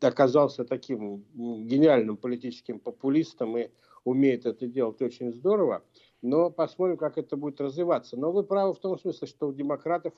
оказался 0.00 0.64
таким 0.64 1.24
гениальным 1.34 2.16
политическим 2.16 2.78
популистом 2.78 3.56
и 3.58 3.70
умеет 4.04 4.46
это 4.46 4.66
делать 4.66 5.00
очень 5.00 5.32
здорово. 5.32 5.82
Но 6.20 6.50
посмотрим, 6.50 6.96
как 6.96 7.18
это 7.18 7.36
будет 7.36 7.60
развиваться. 7.60 8.16
Но 8.16 8.32
вы 8.32 8.42
правы 8.44 8.74
в 8.74 8.78
том 8.78 8.98
смысле, 8.98 9.26
что 9.26 9.48
у 9.48 9.52
демократов 9.52 10.12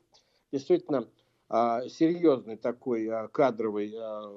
действительно 0.52 1.08
а, 1.48 1.88
серьезный 1.88 2.56
такой 2.56 3.08
а, 3.08 3.28
кадровый 3.28 3.94
а, 3.96 4.32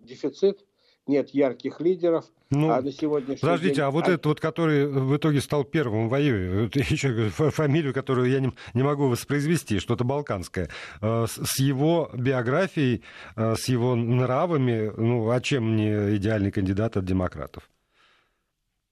дефицит, 0.00 0.64
нет 1.06 1.30
ярких 1.30 1.80
лидеров. 1.80 2.24
Ну, 2.50 2.70
а 2.70 2.80
на 2.80 2.92
сегодняшний 2.92 3.40
подождите, 3.40 3.76
день... 3.76 3.84
а 3.84 3.90
вот 3.90 4.08
этот 4.08 4.24
вот, 4.26 4.40
который 4.40 4.86
в 4.86 5.16
итоге 5.16 5.40
стал 5.40 5.64
первым 5.64 6.06
в 6.06 6.10
воеве, 6.10 6.70
еще 6.74 7.28
фамилию, 7.28 7.92
которую 7.92 8.30
я 8.30 8.40
не, 8.40 8.52
не 8.74 8.82
могу 8.82 9.08
воспроизвести, 9.08 9.78
что-то 9.78 10.04
балканское, 10.04 10.68
с 11.00 11.58
его 11.58 12.10
биографией, 12.14 13.02
с 13.36 13.68
его 13.68 13.94
нравами, 13.96 14.92
ну, 14.96 15.30
а 15.30 15.40
чем 15.40 15.76
не 15.76 16.16
идеальный 16.16 16.52
кандидат 16.52 16.96
от 16.96 17.04
демократов? 17.04 17.68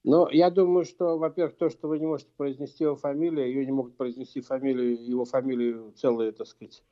Ну, 0.03 0.27
я 0.29 0.49
думаю, 0.49 0.83
что, 0.83 1.17
во-первых, 1.17 1.55
то, 1.55 1.69
что 1.69 1.87
вы 1.87 1.99
не 1.99 2.05
можете 2.05 2.29
произнести 2.35 2.83
его 2.83 2.97
фамилию, 2.97 3.47
ее 3.47 3.65
не 3.65 3.71
могут 3.71 3.95
произнести 3.95 4.41
фамилию, 4.41 5.01
его 5.01 5.23
фамилию 5.23 5.93
целые, 5.95 6.33
так 6.33 6.47
сказать, 6.47 6.83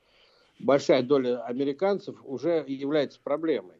большая 0.58 1.02
доля 1.02 1.44
американцев 1.44 2.16
уже 2.24 2.64
является 2.66 3.20
проблемой. 3.22 3.76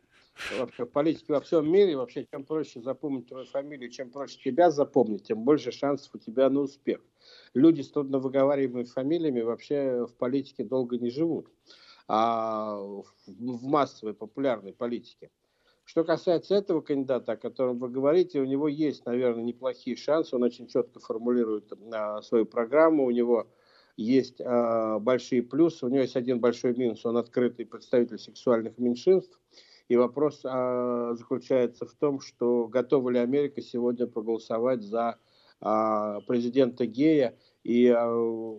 Вообще, 0.58 0.84
в 0.84 0.90
политике 0.90 1.32
во 1.34 1.40
всем 1.40 1.70
мире, 1.70 1.96
вообще, 1.96 2.26
чем 2.30 2.44
проще 2.44 2.80
запомнить 2.80 3.28
твою 3.28 3.46
фамилию, 3.46 3.90
чем 3.90 4.10
проще 4.10 4.38
тебя 4.42 4.70
запомнить, 4.70 5.24
тем 5.24 5.44
больше 5.44 5.72
шансов 5.72 6.14
у 6.14 6.18
тебя 6.18 6.48
на 6.50 6.60
успех. 6.60 7.00
Люди 7.54 7.82
с 7.82 7.90
трудно 7.90 8.18
выговариваемыми 8.18 8.84
фамилиями 8.84 9.42
вообще 9.42 10.06
в 10.06 10.14
политике 10.14 10.64
долго 10.64 10.98
не 10.98 11.10
живут, 11.10 11.48
а 12.08 12.76
в 13.26 13.64
массовой 13.66 14.14
популярной 14.14 14.72
политике. 14.72 15.30
Что 15.84 16.04
касается 16.04 16.54
этого 16.54 16.80
кандидата, 16.80 17.32
о 17.32 17.36
котором 17.36 17.78
вы 17.78 17.88
говорите, 17.88 18.40
у 18.40 18.44
него 18.44 18.68
есть, 18.68 19.04
наверное, 19.04 19.44
неплохие 19.44 19.96
шансы. 19.96 20.34
Он 20.34 20.42
очень 20.42 20.66
четко 20.66 21.00
формулирует 21.00 21.72
а, 21.92 22.22
свою 22.22 22.46
программу, 22.46 23.04
у 23.04 23.10
него 23.10 23.48
есть 23.96 24.40
э, 24.40 24.98
большие 25.00 25.42
плюсы, 25.42 25.84
у 25.84 25.88
него 25.88 26.00
есть 26.00 26.16
один 26.16 26.40
большой 26.40 26.74
минус, 26.74 27.04
он 27.04 27.18
открытый 27.18 27.66
представитель 27.66 28.18
сексуальных 28.18 28.78
меньшинств. 28.78 29.38
И 29.92 29.96
вопрос 29.96 30.40
э, 30.42 31.14
заключается 31.18 31.84
в 31.84 31.92
том, 31.92 32.20
что 32.20 32.66
готова 32.66 33.11
ли 33.11 33.18
Америка 33.18 33.61
сегодня 33.61 34.06
проголосовать 34.06 34.82
за 34.82 35.18
э, 35.61 36.20
президента 36.26 36.87
гея. 36.87 37.37
И 37.62 37.88
э, 37.88 38.56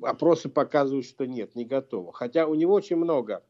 опросы 0.00 0.48
показывают, 0.48 1.04
что 1.04 1.26
нет, 1.26 1.54
не 1.54 1.66
готова. 1.66 2.14
Хотя 2.14 2.46
у 2.46 2.54
него 2.54 2.72
очень 2.72 2.96
много 2.96 3.44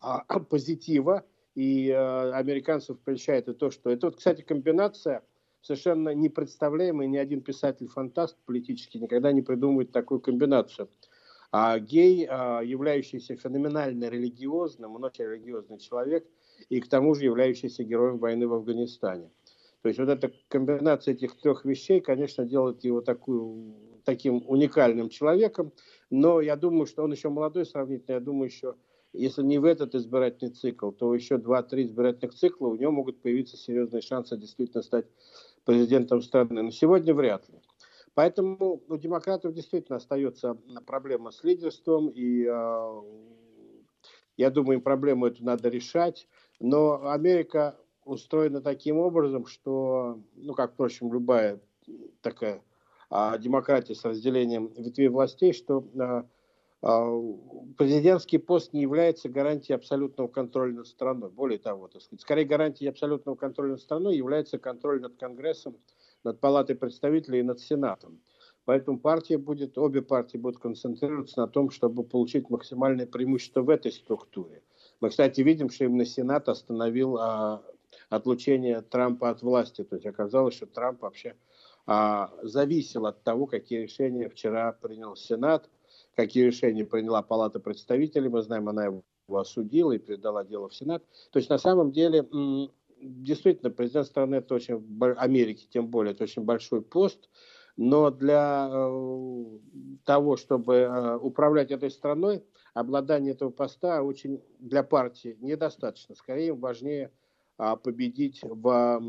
э, 0.00 0.06
позитива, 0.48 1.24
и 1.56 1.88
э, 1.88 2.30
американцев 2.34 3.00
прельщает 3.00 3.48
и 3.48 3.52
то, 3.52 3.72
что... 3.72 3.90
Это 3.90 4.06
вот, 4.06 4.18
кстати, 4.18 4.42
комбинация 4.42 5.24
совершенно 5.62 6.10
непредставляемый, 6.10 7.08
ни 7.08 7.16
один 7.16 7.40
писатель-фантаст 7.40 8.36
политический 8.46 9.00
никогда 9.00 9.32
не 9.32 9.42
придумывает 9.42 9.90
такую 9.90 10.20
комбинацию. 10.20 10.88
А 11.52 11.80
гей, 11.80 12.28
а, 12.30 12.60
являющийся 12.60 13.34
феноменально 13.34 14.08
религиозным, 14.08 14.94
он 14.94 15.02
очень 15.02 15.24
религиозный 15.24 15.78
человек, 15.78 16.24
и 16.68 16.80
к 16.80 16.88
тому 16.88 17.14
же 17.14 17.24
являющийся 17.24 17.84
героем 17.84 18.18
войны 18.18 18.46
в 18.46 18.54
Афганистане. 18.54 19.30
То 19.82 19.88
есть 19.88 19.98
вот 19.98 20.08
эта 20.08 20.30
комбинация 20.48 21.14
этих 21.14 21.36
трех 21.40 21.64
вещей, 21.64 22.00
конечно, 22.00 22.44
делает 22.44 22.84
его 22.84 23.00
такую, 23.00 23.74
таким 24.04 24.42
уникальным 24.46 25.08
человеком, 25.08 25.72
но 26.10 26.40
я 26.40 26.56
думаю, 26.56 26.86
что 26.86 27.02
он 27.02 27.12
еще 27.12 27.28
молодой 27.28 27.64
сравнительно, 27.64 28.14
я 28.14 28.20
думаю, 28.20 28.50
еще 28.50 28.74
если 29.12 29.42
не 29.42 29.58
в 29.58 29.64
этот 29.64 29.94
избирательный 29.94 30.52
цикл, 30.52 30.90
то 30.90 31.14
еще 31.14 31.36
2-3 31.36 31.82
избирательных 31.82 32.34
цикла 32.34 32.68
у 32.68 32.76
него 32.76 32.92
могут 32.92 33.20
появиться 33.20 33.56
серьезные 33.56 34.02
шансы 34.02 34.36
действительно 34.36 34.82
стать 34.82 35.06
президентом 35.64 36.22
страны. 36.22 36.62
Но 36.62 36.70
сегодня 36.70 37.12
вряд 37.12 37.48
ли. 37.48 37.56
Поэтому 38.14 38.82
у 38.88 38.96
демократов 38.96 39.52
действительно 39.52 39.96
остается 39.96 40.56
проблема 40.86 41.30
с 41.30 41.42
лидерством, 41.42 42.08
и 42.08 42.44
э, 42.44 43.02
я 44.36 44.50
думаю, 44.50 44.80
проблему 44.80 45.26
эту 45.26 45.44
надо 45.44 45.68
решать. 45.68 46.28
Но 46.60 47.10
Америка 47.10 47.76
устроена 48.04 48.60
таким 48.60 48.98
образом, 48.98 49.46
что, 49.46 50.20
ну, 50.36 50.54
как, 50.54 50.74
впрочем, 50.74 51.12
любая 51.12 51.60
такая 52.20 52.62
э, 53.10 53.38
демократия 53.38 53.94
с 53.94 54.04
разделением 54.04 54.72
ветвей 54.76 55.08
властей, 55.08 55.52
что 55.52 55.84
э, 55.94 56.22
президентский 57.76 58.38
пост 58.38 58.72
не 58.72 58.82
является 58.82 59.28
гарантией 59.28 59.76
абсолютного 59.76 60.28
контроля 60.28 60.74
над 60.74 60.86
страной. 60.86 61.30
Более 61.30 61.58
того, 61.58 61.88
так 61.88 62.02
сказать, 62.02 62.20
скорее 62.20 62.44
гарантией 62.44 62.90
абсолютного 62.90 63.36
контроля 63.36 63.72
над 63.72 63.80
страной 63.80 64.16
является 64.16 64.58
контроль 64.58 65.00
над 65.00 65.16
Конгрессом, 65.16 65.76
над 66.24 66.40
Палатой 66.40 66.76
представителей 66.76 67.40
и 67.40 67.42
над 67.42 67.60
Сенатом. 67.60 68.20
Поэтому 68.66 68.98
партия 68.98 69.38
будет, 69.38 69.78
обе 69.78 70.02
партии 70.02 70.36
будут 70.36 70.60
концентрироваться 70.60 71.40
на 71.40 71.48
том, 71.48 71.70
чтобы 71.70 72.04
получить 72.04 72.50
максимальное 72.50 73.06
преимущество 73.06 73.62
в 73.62 73.70
этой 73.70 73.90
структуре. 73.92 74.62
Мы, 75.00 75.08
кстати, 75.08 75.40
видим, 75.40 75.70
что 75.70 75.84
именно 75.84 76.04
Сенат 76.04 76.48
остановил 76.48 77.16
а, 77.18 77.62
отлучение 78.10 78.82
Трампа 78.82 79.30
от 79.30 79.42
власти. 79.42 79.82
То 79.82 79.96
есть 79.96 80.06
оказалось, 80.06 80.54
что 80.54 80.66
Трамп 80.66 81.02
вообще 81.02 81.36
а, 81.86 82.32
зависел 82.42 83.06
от 83.06 83.22
того, 83.22 83.46
какие 83.46 83.80
решения 83.80 84.28
вчера 84.28 84.72
принял 84.72 85.16
Сенат, 85.16 85.68
какие 86.14 86.44
решения 86.44 86.84
приняла 86.84 87.22
Палата 87.22 87.60
представителей. 87.60 88.28
Мы 88.28 88.42
знаем, 88.42 88.68
она 88.68 88.86
его 88.86 89.02
осудила 89.28 89.92
и 89.92 89.98
передала 89.98 90.44
дело 90.44 90.68
в 90.68 90.74
Сенат. 90.74 91.02
То 91.30 91.38
есть 91.38 91.48
на 91.48 91.58
самом 91.58 91.92
деле 91.92 92.26
действительно 93.00 93.70
президент 93.70 94.06
страны 94.06 94.36
это 94.36 94.54
очень 94.54 94.84
Америки 95.16 95.66
тем 95.70 95.86
более 95.86 96.12
это 96.12 96.24
очень 96.24 96.42
большой 96.42 96.82
пост 96.82 97.30
но 97.80 98.10
для 98.10 98.68
э, 98.70 99.44
того, 100.04 100.36
чтобы 100.36 100.74
э, 100.74 101.16
управлять 101.16 101.70
этой 101.70 101.90
страной, 101.90 102.44
обладание 102.74 103.32
этого 103.32 103.48
поста 103.48 104.02
очень 104.02 104.42
для 104.58 104.82
партии 104.82 105.38
недостаточно. 105.40 106.14
Скорее 106.14 106.52
важнее 106.52 107.10
а, 107.56 107.76
победить 107.76 108.42
в 108.42 109.02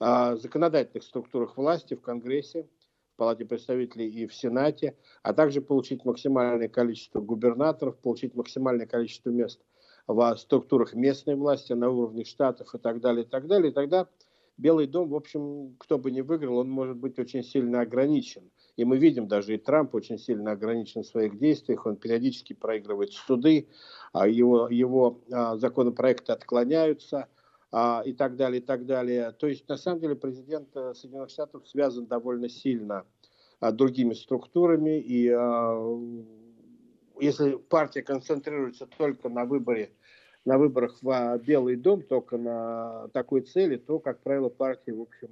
а, 0.00 0.36
законодательных 0.36 1.02
структурах 1.02 1.58
власти, 1.58 1.92
в 1.92 2.00
Конгрессе, 2.00 2.66
в 3.12 3.16
Палате 3.16 3.44
представителей 3.44 4.08
и 4.08 4.26
в 4.26 4.34
Сенате, 4.34 4.96
а 5.22 5.34
также 5.34 5.60
получить 5.60 6.06
максимальное 6.06 6.68
количество 6.68 7.20
губернаторов, 7.20 7.98
получить 7.98 8.34
максимальное 8.34 8.86
количество 8.86 9.28
мест 9.28 9.60
в 10.06 10.36
структурах 10.38 10.94
местной 10.94 11.34
власти, 11.34 11.74
на 11.74 11.90
уровне 11.90 12.24
штатов 12.24 12.74
и 12.74 12.78
так 12.78 13.00
далее, 13.00 13.26
и 13.26 13.28
так 13.28 13.46
далее. 13.46 13.72
И 13.72 13.74
тогда 13.74 14.08
Белый 14.56 14.86
дом, 14.86 15.08
в 15.08 15.16
общем, 15.16 15.74
кто 15.78 15.98
бы 15.98 16.12
ни 16.12 16.20
выиграл, 16.20 16.58
он 16.58 16.70
может 16.70 16.96
быть 16.96 17.18
очень 17.18 17.42
сильно 17.42 17.80
ограничен. 17.80 18.50
И 18.76 18.84
мы 18.84 18.98
видим, 18.98 19.26
даже 19.26 19.54
и 19.54 19.58
Трамп 19.58 19.94
очень 19.94 20.18
сильно 20.18 20.52
ограничен 20.52 21.02
в 21.02 21.06
своих 21.06 21.38
действиях, 21.38 21.86
он 21.86 21.96
периодически 21.96 22.52
проигрывает 22.52 23.12
суды, 23.12 23.68
а 24.12 24.28
его, 24.28 24.68
его 24.68 25.20
а, 25.32 25.56
законопроекты 25.56 26.32
отклоняются 26.32 27.28
а, 27.72 28.02
и 28.04 28.12
так 28.12 28.36
далее, 28.36 28.60
и 28.60 28.64
так 28.64 28.86
далее. 28.86 29.32
То 29.32 29.48
есть, 29.48 29.68
на 29.68 29.76
самом 29.76 30.00
деле, 30.00 30.14
президент 30.14 30.68
э, 30.76 30.94
Соединенных 30.94 31.30
Штатов 31.30 31.66
связан 31.66 32.06
довольно 32.06 32.48
сильно 32.48 33.04
другими 33.60 34.12
структурами, 34.12 35.00
и 35.00 35.24
если 37.20 37.56
партия 37.56 38.02
концентрируется 38.02 38.86
только 38.86 39.28
на 39.28 39.44
выборе 39.44 39.92
на 40.44 40.58
выборах 40.58 40.98
в 41.00 41.38
Белый 41.38 41.76
дом 41.76 42.02
только 42.02 42.36
на 42.36 43.08
такой 43.12 43.42
цели, 43.42 43.76
то, 43.76 43.98
как 43.98 44.20
правило, 44.20 44.48
партия, 44.48 44.92
в 44.92 45.02
общем, 45.02 45.28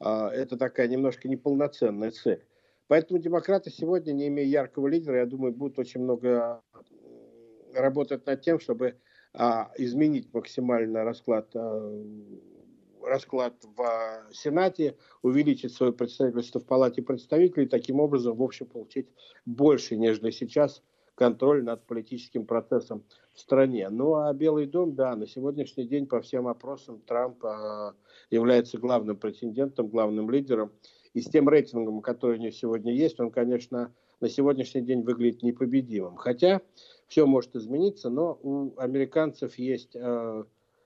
а, 0.00 0.30
это 0.30 0.56
такая 0.56 0.88
немножко 0.88 1.28
неполноценная 1.28 2.10
цель. 2.10 2.44
Поэтому 2.86 3.18
демократы 3.18 3.70
сегодня, 3.70 4.12
не 4.12 4.28
имея 4.28 4.46
яркого 4.46 4.88
лидера, 4.88 5.18
я 5.18 5.26
думаю, 5.26 5.54
будут 5.54 5.78
очень 5.78 6.02
много 6.02 6.60
работать 7.74 8.26
над 8.26 8.42
тем, 8.42 8.60
чтобы 8.60 8.96
а, 9.32 9.72
изменить 9.78 10.32
максимально 10.34 11.04
расклад, 11.04 11.48
а, 11.54 12.04
расклад 13.02 13.54
в 13.76 14.28
Сенате, 14.32 14.96
увеличить 15.22 15.72
свое 15.72 15.92
представительство 15.92 16.60
в 16.60 16.66
Палате 16.66 17.00
представителей, 17.02 17.64
и 17.64 17.68
таким 17.68 17.98
образом, 18.00 18.36
в 18.36 18.42
общем, 18.42 18.66
получить 18.66 19.08
больше, 19.46 19.96
нежели 19.96 20.30
сейчас– 20.30 20.82
контроль 21.14 21.62
над 21.62 21.86
политическим 21.86 22.46
процессом 22.46 23.04
в 23.32 23.40
стране. 23.40 23.88
Ну 23.88 24.14
а 24.14 24.32
Белый 24.32 24.66
дом, 24.66 24.94
да, 24.94 25.14
на 25.16 25.26
сегодняшний 25.26 25.86
день 25.86 26.06
по 26.06 26.20
всем 26.20 26.48
опросам 26.48 27.00
Трамп 27.00 27.44
а, 27.44 27.94
является 28.30 28.78
главным 28.78 29.16
претендентом, 29.16 29.88
главным 29.88 30.30
лидером. 30.30 30.72
И 31.12 31.20
с 31.20 31.26
тем 31.26 31.48
рейтингом, 31.48 32.02
который 32.02 32.38
у 32.38 32.40
него 32.40 32.50
сегодня 32.50 32.92
есть, 32.92 33.20
он, 33.20 33.30
конечно, 33.30 33.94
на 34.20 34.28
сегодняшний 34.28 34.82
день 34.82 35.02
выглядит 35.02 35.42
непобедимым. 35.42 36.16
Хотя 36.16 36.60
все 37.06 37.26
может 37.26 37.54
измениться, 37.54 38.10
но 38.10 38.38
у 38.42 38.78
американцев 38.78 39.56
есть 39.58 39.94
э, 39.94 40.44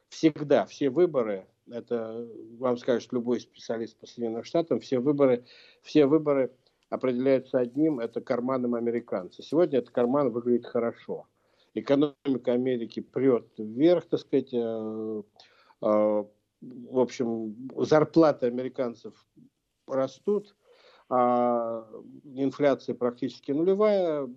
всегда 0.09 0.67
все 0.67 0.91
выборы, 0.91 1.47
это 1.71 2.27
вам 2.59 2.77
скажет 2.79 3.13
любой 3.13 3.41
специалист 3.41 3.97
по 3.99 4.07
Соединенным 4.07 4.45
Штатам, 4.45 4.81
все 4.81 4.99
выборы, 4.99 5.45
все 5.83 6.07
выборы 6.07 6.53
определяются 6.91 7.59
одним, 7.59 8.01
это 8.01 8.21
карманом 8.21 8.75
американца. 8.75 9.43
Сегодня 9.43 9.79
этот 9.79 9.91
карман 9.91 10.31
выглядит 10.31 10.67
хорошо. 10.67 11.27
Экономика 11.75 12.53
Америки 12.53 13.01
прет 13.01 13.47
вверх, 13.59 14.07
так 14.07 14.21
сказать. 14.21 14.53
Э, 14.53 15.23
э, 15.83 16.25
в 16.61 16.99
общем, 16.99 17.71
зарплаты 17.77 18.47
американцев 18.47 19.15
растут, 19.87 20.57
а 21.09 21.87
инфляция 22.25 22.95
практически 22.95 23.53
нулевая, 23.53 24.29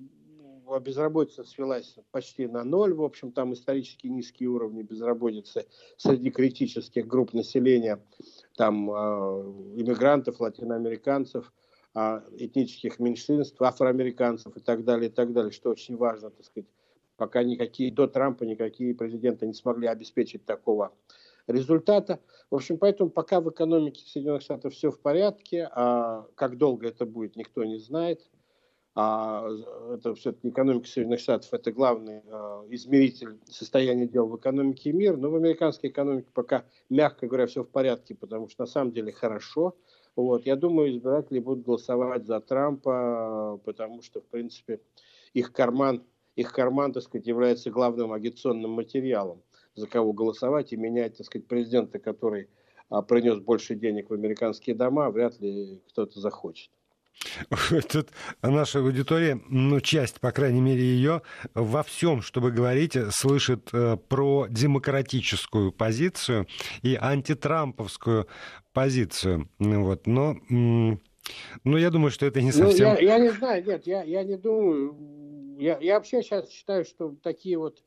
а 0.68 0.80
безработица 0.80 1.44
свелась 1.44 1.98
почти 2.12 2.48
на 2.48 2.64
ноль, 2.64 2.94
в 2.94 3.04
общем, 3.04 3.32
там 3.32 3.54
исторически 3.54 4.08
низкие 4.08 4.50
уровни 4.50 4.84
безработицы 4.84 5.66
среди 5.98 6.30
критических 6.30 7.08
групп 7.08 7.34
населения, 7.34 8.00
там 8.56 8.90
э, 8.90 8.94
иммигрантов, 9.78 10.40
латиноамериканцев, 10.40 11.52
этнических 11.94 13.00
меньшинств, 13.00 13.62
афроамериканцев 13.62 14.56
и 14.56 14.60
так 14.62 14.84
далее, 14.84 15.10
и 15.10 15.14
так 15.14 15.34
далее, 15.34 15.52
что 15.52 15.70
очень 15.70 15.98
важно, 15.98 16.30
так 16.30 16.46
сказать, 16.46 16.70
пока 17.18 17.44
никакие, 17.44 17.92
до 17.92 18.08
Трампа 18.08 18.44
никакие 18.44 18.96
президенты 18.96 19.46
не 19.46 19.54
смогли 19.54 19.88
обеспечить 19.88 20.46
такого 20.46 20.94
результата. 21.48 22.20
В 22.50 22.56
общем, 22.56 22.78
поэтому 22.78 23.10
пока 23.10 23.42
в 23.42 23.50
экономике 23.50 24.04
Соединенных 24.06 24.42
Штатов 24.42 24.74
все 24.74 24.92
в 24.92 25.00
порядке, 25.00 25.70
а 25.72 26.26
как 26.36 26.58
долго 26.58 26.88
это 26.88 27.06
будет, 27.06 27.36
никто 27.36 27.64
не 27.64 27.78
знает. 27.78 28.22
А 28.94 29.48
это 29.94 30.16
все-таки 30.16 30.50
экономика 30.50 30.86
Соединенных 30.86 31.22
Штатов 31.22 31.54
это 31.54 31.72
главный 31.72 32.24
а, 32.30 32.66
измеритель 32.70 33.40
состояния 33.50 34.06
дел 34.06 34.28
в 34.28 34.36
экономике 34.36 34.92
мира. 34.92 35.16
Но 35.16 35.30
в 35.30 35.36
американской 35.36 35.90
экономике 35.90 36.28
пока, 36.34 36.66
мягко 36.90 37.28
говоря, 37.28 37.48
все 37.48 37.64
в 37.64 37.70
порядке, 37.70 38.16
потому 38.16 38.50
что 38.50 38.64
на 38.64 38.68
самом 38.68 38.92
деле 38.92 39.14
хорошо. 39.14 39.78
Вот. 40.16 40.46
Я 40.46 40.56
думаю, 40.56 40.92
избиратели 40.92 41.40
будут 41.40 41.66
голосовать 41.66 42.26
за 42.26 42.40
Трампа, 42.40 43.60
потому 43.64 44.02
что, 44.02 44.22
в 44.22 44.26
принципе, 44.26 44.82
их 45.34 45.54
карман, 45.54 46.04
их 46.36 46.52
карман, 46.52 46.94
так 46.94 47.04
сказать, 47.04 47.28
является 47.28 47.72
главным 47.72 48.12
агитационным 48.12 48.72
материалом, 48.72 49.42
за 49.76 49.88
кого 49.88 50.14
голосовать 50.14 50.74
и 50.74 50.78
менять, 50.78 51.18
так 51.18 51.26
сказать, 51.26 51.48
президента, 51.48 52.00
который 52.00 52.50
а, 52.90 53.02
принес 53.02 53.40
больше 53.40 53.76
денег 53.76 54.10
в 54.10 54.14
американские 54.14 54.76
дома, 54.76 55.10
вряд 55.12 55.40
ли 55.40 55.82
кто-то 55.88 56.20
захочет. 56.20 56.72
Тут 57.92 58.10
наша 58.42 58.80
аудитория, 58.80 59.40
ну, 59.50 59.80
часть, 59.80 60.20
по 60.20 60.32
крайней 60.32 60.62
мере, 60.62 60.82
ее 60.82 61.22
во 61.54 61.84
всем, 61.84 62.22
чтобы 62.22 62.52
говорить, 62.52 62.98
слышит 63.12 63.70
э, 63.74 63.98
про 63.98 64.48
демократическую 64.50 65.72
позицию 65.72 66.48
и 66.82 66.98
антитрамповскую 67.00 68.28
позицию. 68.74 69.50
Ну 69.60 69.84
вот. 69.84 70.08
Но, 70.08 70.36
ну, 70.50 71.78
я 71.78 71.90
думаю, 71.90 72.12
что 72.12 72.26
это 72.26 72.42
не 72.42 72.52
совсем... 72.52 72.90
Ну, 72.90 73.00
я, 73.00 73.18
я 73.18 73.20
не 73.20 73.30
знаю, 73.30 73.64
нет, 73.66 73.86
я, 73.86 74.04
я 74.04 74.24
не 74.24 74.38
думаю. 74.38 75.58
Я, 75.60 75.78
я 75.80 75.96
вообще 75.96 76.24
сейчас 76.24 76.50
считаю, 76.50 76.86
что 76.86 77.16
такие 77.22 77.58
вот 77.58 77.84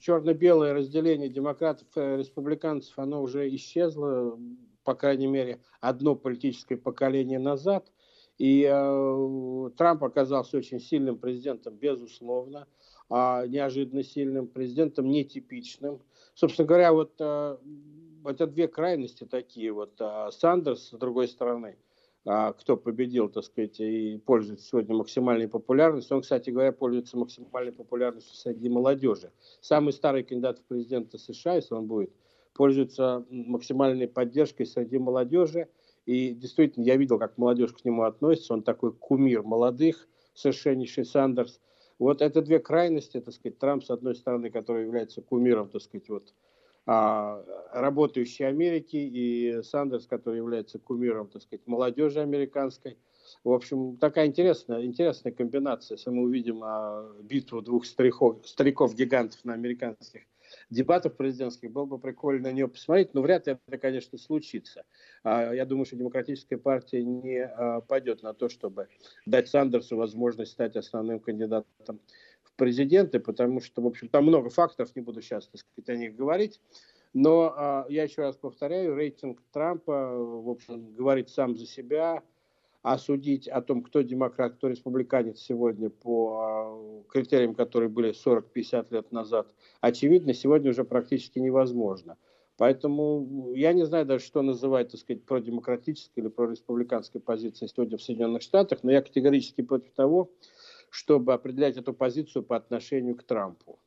черно-белое 0.00 0.74
разделение 0.74 1.28
демократов 1.28 1.88
и 1.96 2.00
республиканцев, 2.00 2.98
оно 2.98 3.22
уже 3.22 3.52
исчезло, 3.54 4.38
по 4.84 4.94
крайней 4.94 5.26
мере, 5.26 5.60
одно 5.80 6.14
политическое 6.14 6.76
поколение 6.76 7.38
назад– 7.38 7.90
и 8.40 8.66
э, 8.66 9.70
Трамп 9.76 10.02
оказался 10.02 10.56
очень 10.56 10.80
сильным 10.80 11.18
президентом, 11.18 11.74
безусловно, 11.74 12.66
э, 13.10 13.46
неожиданно 13.48 14.02
сильным 14.02 14.46
президентом, 14.46 15.10
нетипичным. 15.10 16.00
Собственно 16.32 16.66
говоря, 16.66 16.94
вот 16.94 17.12
э, 17.18 17.58
это 18.24 18.46
две 18.46 18.66
крайности 18.66 19.24
такие. 19.24 19.72
Вот 19.72 19.92
э, 20.00 20.30
Сандерс, 20.32 20.88
с 20.88 20.92
другой 20.92 21.28
стороны, 21.28 21.76
э, 22.24 22.52
кто 22.58 22.78
победил, 22.78 23.28
так 23.28 23.44
сказать, 23.44 23.78
и 23.78 24.16
пользуется 24.24 24.68
сегодня 24.68 24.96
максимальной 24.96 25.46
популярностью. 25.46 26.16
Он, 26.16 26.22
кстати 26.22 26.48
говоря, 26.48 26.72
пользуется 26.72 27.18
максимальной 27.18 27.72
популярностью 27.72 28.34
среди 28.34 28.70
молодежи. 28.70 29.32
Самый 29.60 29.92
старый 29.92 30.22
кандидат 30.22 30.60
в 30.60 30.62
президенты 30.62 31.18
США, 31.18 31.56
если 31.56 31.74
он 31.74 31.86
будет, 31.86 32.10
пользуется 32.54 33.22
максимальной 33.28 34.08
поддержкой 34.08 34.64
среди 34.64 34.96
молодежи– 34.96 35.68
и 36.06 36.32
действительно, 36.32 36.84
я 36.84 36.96
видел, 36.96 37.18
как 37.18 37.38
молодежь 37.38 37.72
к 37.72 37.84
нему 37.84 38.02
относится. 38.02 38.54
Он 38.54 38.62
такой 38.62 38.92
кумир 38.92 39.42
молодых, 39.42 40.08
совершеннейший 40.34 41.04
Сандерс. 41.04 41.60
Вот 41.98 42.22
это 42.22 42.40
две 42.40 42.58
крайности, 42.58 43.20
так 43.20 43.34
сказать, 43.34 43.58
Трамп, 43.58 43.84
с 43.84 43.90
одной 43.90 44.14
стороны, 44.14 44.50
который 44.50 44.84
является 44.84 45.20
кумиром, 45.20 45.68
так 45.68 45.82
сказать, 45.82 46.08
вот, 46.08 46.34
а, 46.86 47.44
работающей 47.72 48.44
Америки, 48.44 48.96
и 48.96 49.62
Сандерс, 49.62 50.06
который 50.06 50.38
является 50.38 50.78
кумиром, 50.78 51.28
так 51.28 51.42
сказать, 51.42 51.66
молодежи 51.66 52.20
американской. 52.20 52.96
В 53.44 53.52
общем, 53.52 53.98
такая 53.98 54.26
интересная, 54.26 54.84
интересная 54.84 55.32
комбинация. 55.32 55.96
Если 55.96 56.10
мы 56.10 56.22
увидим 56.22 56.62
а, 56.64 57.06
битву 57.22 57.60
двух 57.60 57.84
стариков, 57.84 58.48
стариков-гигантов 58.48 59.44
на 59.44 59.52
американских 59.52 60.22
дебатов 60.70 61.16
президентских, 61.16 61.70
было 61.70 61.84
бы 61.84 61.98
прикольно 61.98 62.48
на 62.48 62.52
нее 62.52 62.68
посмотреть, 62.68 63.12
но 63.14 63.22
вряд 63.22 63.46
ли 63.46 63.58
это, 63.66 63.78
конечно, 63.78 64.16
случится. 64.18 64.84
А, 65.22 65.52
я 65.52 65.66
думаю, 65.66 65.84
что 65.84 65.96
демократическая 65.96 66.56
партия 66.56 67.02
не 67.02 67.38
а, 67.38 67.80
пойдет 67.80 68.22
на 68.22 68.32
то, 68.32 68.48
чтобы 68.48 68.88
дать 69.26 69.48
Сандерсу 69.48 69.96
возможность 69.96 70.52
стать 70.52 70.76
основным 70.76 71.20
кандидатом 71.20 72.00
в 72.42 72.52
президенты, 72.56 73.18
потому 73.20 73.60
что, 73.60 73.82
в 73.82 73.86
общем, 73.86 74.08
там 74.08 74.24
много 74.24 74.50
факторов, 74.50 74.94
не 74.94 75.02
буду 75.02 75.20
сейчас, 75.20 75.48
так 75.48 75.60
сказать, 75.60 75.88
о 75.88 75.96
них 75.96 76.14
говорить. 76.14 76.60
Но 77.12 77.52
а, 77.56 77.86
я 77.88 78.04
еще 78.04 78.22
раз 78.22 78.36
повторяю, 78.36 78.94
рейтинг 78.94 79.42
Трампа, 79.52 80.10
в 80.10 80.48
общем, 80.48 80.94
говорит 80.94 81.28
сам 81.28 81.56
за 81.56 81.66
себя. 81.66 82.22
А 82.82 82.96
судить 82.96 83.46
о 83.46 83.60
том, 83.60 83.82
кто 83.82 84.00
демократ, 84.00 84.54
кто 84.54 84.68
республиканец 84.68 85.38
сегодня 85.38 85.90
по 85.90 86.40
а, 86.40 87.02
критериям, 87.10 87.54
которые 87.54 87.90
были 87.90 88.12
40-50 88.12 88.86
лет 88.90 89.12
назад, 89.12 89.54
очевидно, 89.80 90.32
сегодня 90.32 90.70
уже 90.70 90.84
практически 90.84 91.38
невозможно. 91.38 92.16
Поэтому 92.56 93.52
я 93.54 93.72
не 93.72 93.84
знаю 93.84 94.06
даже, 94.06 94.24
что 94.24 94.42
называть, 94.42 94.90
так 94.90 95.00
сказать, 95.00 95.24
продемократической 95.24 96.20
или 96.20 96.28
прореспубликанской 96.28 97.20
позицией 97.20 97.70
сегодня 97.70 97.98
в 97.98 98.02
Соединенных 98.02 98.42
Штатах, 98.42 98.80
но 98.82 98.90
я 98.92 99.02
категорически 99.02 99.62
против 99.62 99.92
того, 99.92 100.30
чтобы 100.90 101.32
определять 101.32 101.76
эту 101.76 101.92
позицию 101.94 102.42
по 102.42 102.56
отношению 102.56 103.16
к 103.16 103.22
Трампу. 103.22 103.78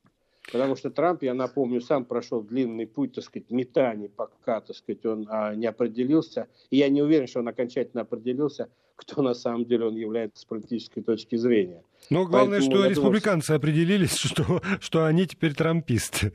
Потому 0.51 0.75
что 0.75 0.89
Трамп, 0.89 1.23
я 1.23 1.34
напомню, 1.34 1.82
сам 1.82 2.06
прошел 2.06 2.41
длинный 2.41 2.86
путь, 2.86 3.13
так 3.13 3.23
сказать, 3.23 3.49
метаний, 3.49 4.10
пока, 4.10 4.62
так 4.62 4.75
сказать, 4.75 5.06
он 5.06 5.25
а, 5.29 5.56
не 5.56 5.65
определился. 5.65 6.47
И 6.69 6.77
я 6.77 6.89
не 6.89 7.01
уверен, 7.01 7.27
что 7.27 7.39
он 7.39 7.47
окончательно 7.47 8.01
определился, 8.01 8.69
кто 8.95 9.21
на 9.21 9.34
самом 9.34 9.65
деле 9.65 9.86
он 9.86 9.95
является 9.95 10.41
с 10.41 10.45
политической 10.45 11.01
точки 11.01 11.38
зрения. 11.38 11.84
Но 12.10 12.25
главное, 12.25 12.60
Поэтому, 12.60 12.82
что 12.82 12.89
республиканцы 12.89 13.47
думаю, 13.47 13.58
определились, 13.58 14.15
что, 14.17 14.62
что 14.79 15.06
они 15.06 15.25
теперь 15.25 15.53
трамписты. 15.53 16.34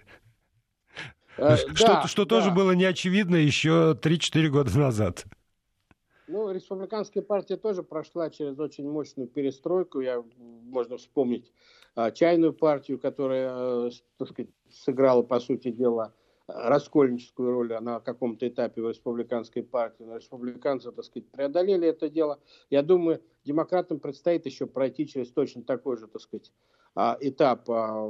Э, 1.36 1.56
что, 1.56 1.86
да, 1.86 2.06
что 2.06 2.24
да. 2.24 2.36
тоже 2.36 2.50
было 2.50 2.72
неочевидно 2.72 3.36
еще 3.36 3.96
3-4 4.00 4.48
года 4.48 4.78
назад. 4.78 5.24
Ну, 6.28 6.50
республиканская 6.50 7.22
партия 7.22 7.56
тоже 7.56 7.82
прошла 7.82 8.28
через 8.28 8.58
очень 8.58 8.88
мощную 8.88 9.28
перестройку. 9.28 10.00
Я, 10.00 10.22
можно 10.36 10.98
вспомнить 10.98 11.50
а, 11.94 12.10
чайную 12.10 12.52
партию, 12.52 12.98
которая, 12.98 13.88
э, 13.88 13.90
так 14.18 14.28
сказать, 14.28 14.50
сыграла, 14.70 15.22
по 15.22 15.40
сути 15.40 15.70
дела, 15.70 16.12
раскольническую 16.46 17.50
роль 17.50 17.72
на 17.80 18.00
каком-то 18.00 18.46
этапе 18.46 18.82
в 18.82 18.88
республиканской 18.90 19.62
партии. 19.62 20.02
Но 20.02 20.16
республиканцы, 20.16 20.92
так 20.92 21.04
сказать, 21.04 21.30
преодолели 21.30 21.88
это 21.88 22.10
дело. 22.10 22.38
Я 22.68 22.82
думаю, 22.82 23.22
демократам 23.44 23.98
предстоит 23.98 24.44
еще 24.44 24.66
пройти 24.66 25.06
через 25.06 25.30
точно 25.32 25.62
такой 25.62 25.96
же, 25.96 26.08
так 26.08 26.20
сказать, 26.20 26.52
а, 26.94 27.16
этап 27.20 27.70
а, 27.70 28.06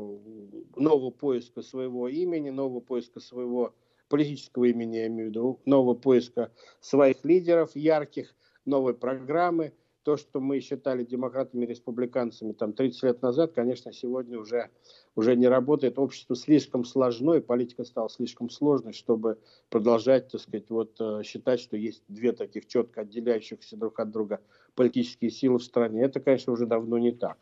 нового 0.74 1.10
поиска 1.10 1.62
своего 1.62 2.08
имени, 2.08 2.50
нового 2.50 2.80
поиска 2.80 3.20
своего 3.20 3.74
политического 4.08 4.64
имени, 4.64 4.96
я 4.96 5.06
имею 5.06 5.28
в 5.28 5.30
виду, 5.30 5.60
нового 5.64 5.94
поиска 5.94 6.50
своих 6.80 7.24
лидеров 7.24 7.74
ярких, 7.74 8.34
новой 8.64 8.94
программы– 8.94 9.72
то, 10.08 10.16
что 10.16 10.40
мы 10.40 10.60
считали 10.60 11.04
демократами 11.04 11.66
и 11.66 11.68
республиканцами 11.68 12.52
там 12.52 12.72
30 12.72 13.02
лет 13.02 13.20
назад, 13.20 13.52
конечно, 13.52 13.92
сегодня 13.92 14.38
уже, 14.38 14.70
уже 15.14 15.36
не 15.36 15.48
работает. 15.48 15.98
Общество 15.98 16.34
слишком 16.34 16.86
сложно, 16.86 17.34
и 17.34 17.40
политика 17.40 17.84
стала 17.84 18.08
слишком 18.08 18.48
сложной, 18.48 18.94
чтобы 18.94 19.38
продолжать, 19.68 20.30
так 20.30 20.40
сказать, 20.40 20.70
вот, 20.70 20.98
э, 20.98 21.22
считать, 21.24 21.60
что 21.60 21.76
есть 21.76 22.02
две 22.08 22.32
таких 22.32 22.66
четко 22.66 23.02
отделяющихся 23.02 23.76
друг 23.76 24.00
от 24.00 24.10
друга 24.10 24.40
политические 24.74 25.30
силы 25.30 25.58
в 25.58 25.62
стране. 25.62 26.00
Это, 26.00 26.20
конечно, 26.20 26.54
уже 26.54 26.64
давно 26.64 26.96
не 26.96 27.12
так. 27.12 27.36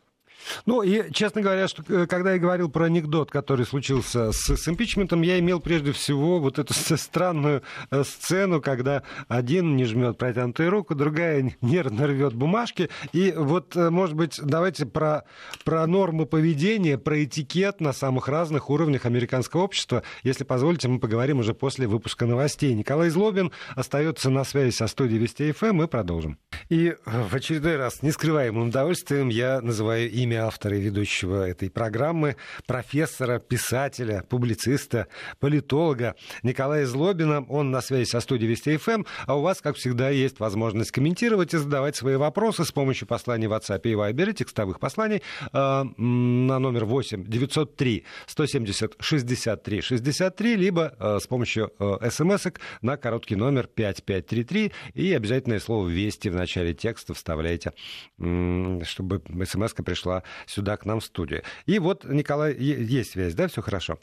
Ну, 0.65 0.81
и, 0.81 1.11
честно 1.11 1.41
говоря, 1.41 1.67
что, 1.67 1.83
э, 1.87 2.07
когда 2.07 2.33
я 2.33 2.39
говорил 2.39 2.69
про 2.69 2.85
анекдот, 2.85 3.31
который 3.31 3.65
случился 3.65 4.31
с, 4.31 4.55
с 4.55 4.67
импичментом, 4.67 5.21
я 5.21 5.39
имел 5.39 5.59
прежде 5.59 5.91
всего 5.91 6.39
вот 6.39 6.59
эту 6.59 6.73
странную 6.73 7.63
э, 7.91 8.03
сцену, 8.03 8.61
когда 8.61 9.03
один 9.27 9.75
не 9.75 9.85
жмет 9.85 10.17
протянутую 10.17 10.69
руку, 10.69 10.95
другая 10.95 11.55
нервно 11.61 12.07
рвет 12.07 12.33
бумажки. 12.33 12.89
И 13.13 13.33
вот, 13.35 13.75
э, 13.75 13.89
может 13.89 14.15
быть, 14.15 14.39
давайте 14.41 14.85
про, 14.85 15.23
про 15.63 15.85
нормы 15.87 16.25
поведения, 16.25 16.97
про 16.97 17.23
этикет 17.23 17.81
на 17.81 17.93
самых 17.93 18.27
разных 18.27 18.69
уровнях 18.69 19.05
американского 19.05 19.61
общества. 19.61 20.03
Если 20.23 20.43
позволите, 20.43 20.87
мы 20.87 20.99
поговорим 20.99 21.39
уже 21.39 21.53
после 21.53 21.87
выпуска 21.87 22.25
новостей. 22.25 22.73
Николай 22.73 23.09
Злобин 23.09 23.51
остается 23.75 24.29
на 24.29 24.43
связи 24.43 24.71
со 24.71 24.87
студией 24.87 25.19
Вести 25.19 25.51
ФМ. 25.51 25.73
Мы 25.73 25.87
продолжим. 25.87 26.37
И 26.69 26.95
в 27.05 27.33
очередной 27.33 27.77
раз, 27.77 28.01
не 28.01 28.11
скрываемым 28.11 28.69
удовольствием, 28.69 29.29
я 29.29 29.61
называю 29.61 30.11
имя 30.11 30.47
автора 30.47 30.75
и 30.75 30.81
ведущего 30.81 31.47
этой 31.47 31.69
программы, 31.69 32.35
профессора, 32.65 33.39
писателя, 33.39 34.25
публициста, 34.27 35.07
политолога 35.39 36.15
Николая 36.43 36.85
Злобина. 36.85 37.45
Он 37.47 37.71
на 37.71 37.79
связи 37.79 38.09
со 38.09 38.19
студией 38.19 38.51
Вести 38.51 38.75
ФМ, 38.75 39.03
а 39.25 39.37
у 39.37 39.41
вас, 39.41 39.61
как 39.61 39.77
всегда, 39.77 40.09
есть 40.09 40.41
возможность 40.41 40.91
комментировать 40.91 41.53
и 41.53 41.57
задавать 41.57 41.95
свои 41.95 42.17
вопросы 42.17 42.65
с 42.65 42.71
помощью 42.73 43.07
посланий 43.07 43.47
в 43.47 43.53
WhatsApp 43.53 43.81
и 43.83 43.93
Viber, 43.93 44.33
текстовых 44.33 44.81
посланий 44.81 45.21
э, 45.53 45.83
на 45.97 46.59
номер 46.59 46.83
8 46.83 47.23
903 47.23 48.03
170 48.25 48.95
63 48.99 49.81
63, 49.81 50.55
либо 50.57 50.93
э, 50.99 51.19
с 51.21 51.27
помощью 51.27 51.71
э, 51.79 52.09
смс 52.11 52.47
на 52.81 52.97
короткий 52.97 53.35
номер 53.35 53.67
5533 53.67 54.71
и 54.95 55.13
обязательное 55.13 55.59
слово 55.59 55.87
«Вести» 55.87 56.27
в 56.29 56.35
начале 56.35 56.56
текста 56.73 57.13
вставляйте, 57.13 57.73
э, 58.19 58.81
чтобы 58.83 59.21
смс 59.45 59.73
пришла 59.73 60.23
сюда 60.45 60.77
к 60.77 60.85
нам 60.85 60.99
в 60.99 61.05
студию. 61.05 61.43
И 61.65 61.79
вот, 61.79 62.05
Николай, 62.05 62.55
есть 62.55 63.11
связь, 63.11 63.33
да, 63.33 63.47
все 63.47 63.61
хорошо? 63.61 63.99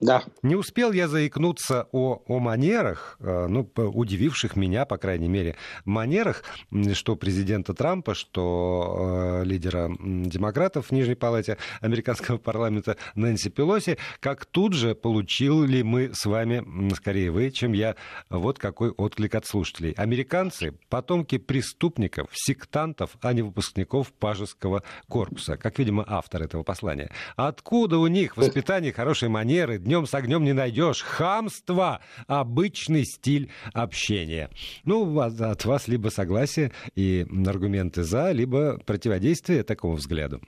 Да. 0.00 0.22
Не 0.42 0.54
успел 0.54 0.92
я 0.92 1.08
заикнуться 1.08 1.88
о, 1.90 2.22
о 2.26 2.38
манерах, 2.38 3.16
э, 3.18 3.46
ну, 3.48 3.68
удививших 3.76 4.54
меня, 4.54 4.84
по 4.84 4.96
крайней 4.96 5.28
мере, 5.28 5.56
манерах, 5.84 6.44
что 6.92 7.16
президента 7.16 7.74
Трампа, 7.74 8.14
что 8.14 9.40
э, 9.42 9.44
лидера 9.44 9.90
демократов 9.98 10.86
в 10.86 10.92
Нижней 10.92 11.16
Палате 11.16 11.58
американского 11.80 12.38
парламента 12.38 12.96
Нэнси 13.16 13.50
Пелоси, 13.50 13.98
как 14.20 14.46
тут 14.46 14.72
же 14.72 14.94
получили 14.94 15.82
мы 15.82 16.10
с 16.14 16.26
вами, 16.26 16.92
скорее 16.94 17.32
вы, 17.32 17.50
чем 17.50 17.72
я, 17.72 17.96
вот 18.30 18.60
какой 18.60 18.90
отклик 18.90 19.34
от 19.34 19.46
слушателей. 19.46 19.92
Американцы— 19.96 20.74
потомки 20.88 21.38
преступников, 21.38 22.28
сектантов, 22.32 23.16
а 23.20 23.32
не 23.32 23.42
выпускников 23.42 24.12
пажеского 24.12 24.84
корпуса, 25.08 25.56
как, 25.56 25.80
видимо, 25.80 26.04
автор 26.06 26.44
этого 26.44 26.62
послания. 26.62 27.10
Откуда 27.34 27.98
у 27.98 28.06
них 28.06 28.36
воспитание, 28.36 28.92
хорошие 28.92 29.28
манеры, 29.28 29.80
днем 29.88 30.06
с 30.06 30.14
огнем 30.14 30.44
не 30.44 30.52
найдешь. 30.52 31.02
Хамство— 31.02 32.00
обычный 32.26 33.04
стиль 33.04 33.50
общения. 33.72 34.50
Ну, 34.84 35.18
от 35.18 35.64
вас 35.64 35.88
либо 35.88 36.08
согласие 36.08 36.72
и 36.94 37.26
аргументы 37.46 38.02
за, 38.02 38.32
либо 38.32 38.78
противодействие 38.84 39.62
такому 39.62 39.94
взгляду. 39.94 40.42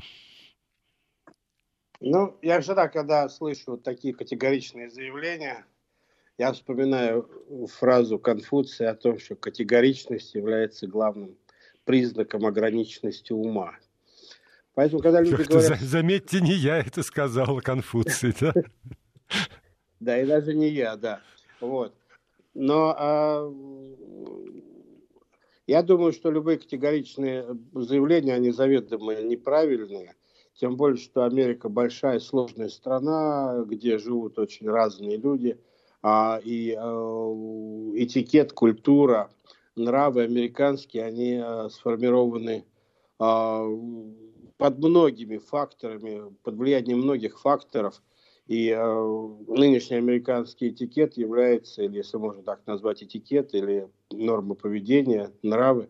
Ну, 2.00 2.36
я 2.42 2.60
всегда, 2.60 2.88
когда 2.88 3.28
слышу 3.28 3.78
такие 3.78 4.14
категоричные 4.14 4.90
заявления, 4.90 5.64
я 6.36 6.52
вспоминаю 6.52 7.28
фразу 7.78 8.18
Конфуция 8.18 8.90
о 8.90 8.94
том, 8.94 9.18
что 9.18 9.36
категоричность 9.36 10.34
является 10.34 10.86
главным 10.86 11.36
признаком 11.84 12.44
ограниченности 12.44 13.32
ума. 13.32 13.74
Поэтому, 14.74 15.02
когда 15.02 15.20
люди 15.22 15.42
говорят... 15.42 15.80
Заметьте, 15.80 16.40
не 16.40 16.52
я 16.52 16.78
это 16.78 17.02
сказал, 17.02 17.60
Конфуций, 17.60 18.34
да? 18.38 18.52
Да, 20.00 20.18
и 20.18 20.26
даже 20.26 20.54
не 20.54 20.68
я, 20.68 20.96
да. 20.96 21.20
Вот. 21.60 21.94
Но 22.54 22.94
а, 22.96 23.52
я 25.66 25.82
думаю, 25.82 26.12
что 26.12 26.30
любые 26.30 26.58
категоричные 26.58 27.46
заявления, 27.74 28.34
они 28.34 28.50
заведомо 28.50 29.14
неправильные. 29.20 30.14
Тем 30.54 30.76
более, 30.76 30.98
что 30.98 31.24
Америка 31.24 31.68
большая, 31.68 32.18
сложная 32.18 32.70
страна, 32.70 33.62
где 33.66 33.98
живут 33.98 34.38
очень 34.38 34.68
разные 34.68 35.18
люди. 35.18 35.58
А, 36.02 36.40
и 36.42 36.74
а, 36.78 37.32
этикет, 37.94 38.54
культура, 38.54 39.30
нравы 39.76 40.22
американские, 40.22 41.04
они 41.04 41.36
а, 41.36 41.68
сформированы 41.68 42.64
а, 43.18 43.66
под 44.56 44.78
многими 44.78 45.36
факторами, 45.36 46.34
под 46.42 46.54
влиянием 46.54 47.00
многих 47.00 47.38
факторов– 47.38 48.02
и 48.46 48.70
э, 48.70 49.28
нынешний 49.46 49.96
американский 49.96 50.70
этикет 50.70 51.16
является, 51.16 51.82
или 51.82 51.98
если 51.98 52.16
можно 52.16 52.42
так 52.42 52.66
назвать 52.66 53.02
этикет, 53.02 53.54
или 53.54 53.88
нормы 54.10 54.54
поведения, 54.54 55.30
нравы, 55.42 55.88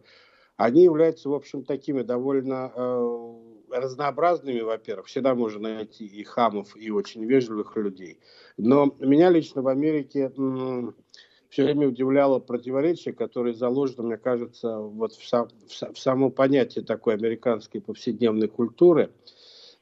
они 0.56 0.84
являются, 0.84 1.30
в 1.30 1.34
общем, 1.34 1.64
такими 1.64 2.02
довольно 2.02 2.70
э, 2.74 3.34
разнообразными, 3.70 4.60
во-первых. 4.60 5.06
Всегда 5.06 5.34
можно 5.34 5.74
найти 5.74 6.04
и 6.04 6.22
хамов, 6.22 6.76
и 6.76 6.90
очень 6.90 7.24
вежливых 7.24 7.76
людей. 7.76 8.18
Но 8.58 8.94
меня 8.98 9.30
лично 9.30 9.62
в 9.62 9.68
Америке 9.68 10.30
м- 10.36 10.94
все 11.48 11.64
время 11.64 11.88
удивляло 11.88 12.40
противоречие, 12.40 13.14
которое 13.14 13.54
заложено, 13.54 14.02
мне 14.02 14.18
кажется, 14.18 14.78
вот 14.78 15.14
в, 15.14 15.26
сам, 15.26 15.48
в, 15.66 15.94
в 15.94 15.98
само 15.98 16.30
понятие 16.30 16.84
такой 16.84 17.14
американской 17.14 17.80
повседневной 17.80 18.48
культуры– 18.48 19.10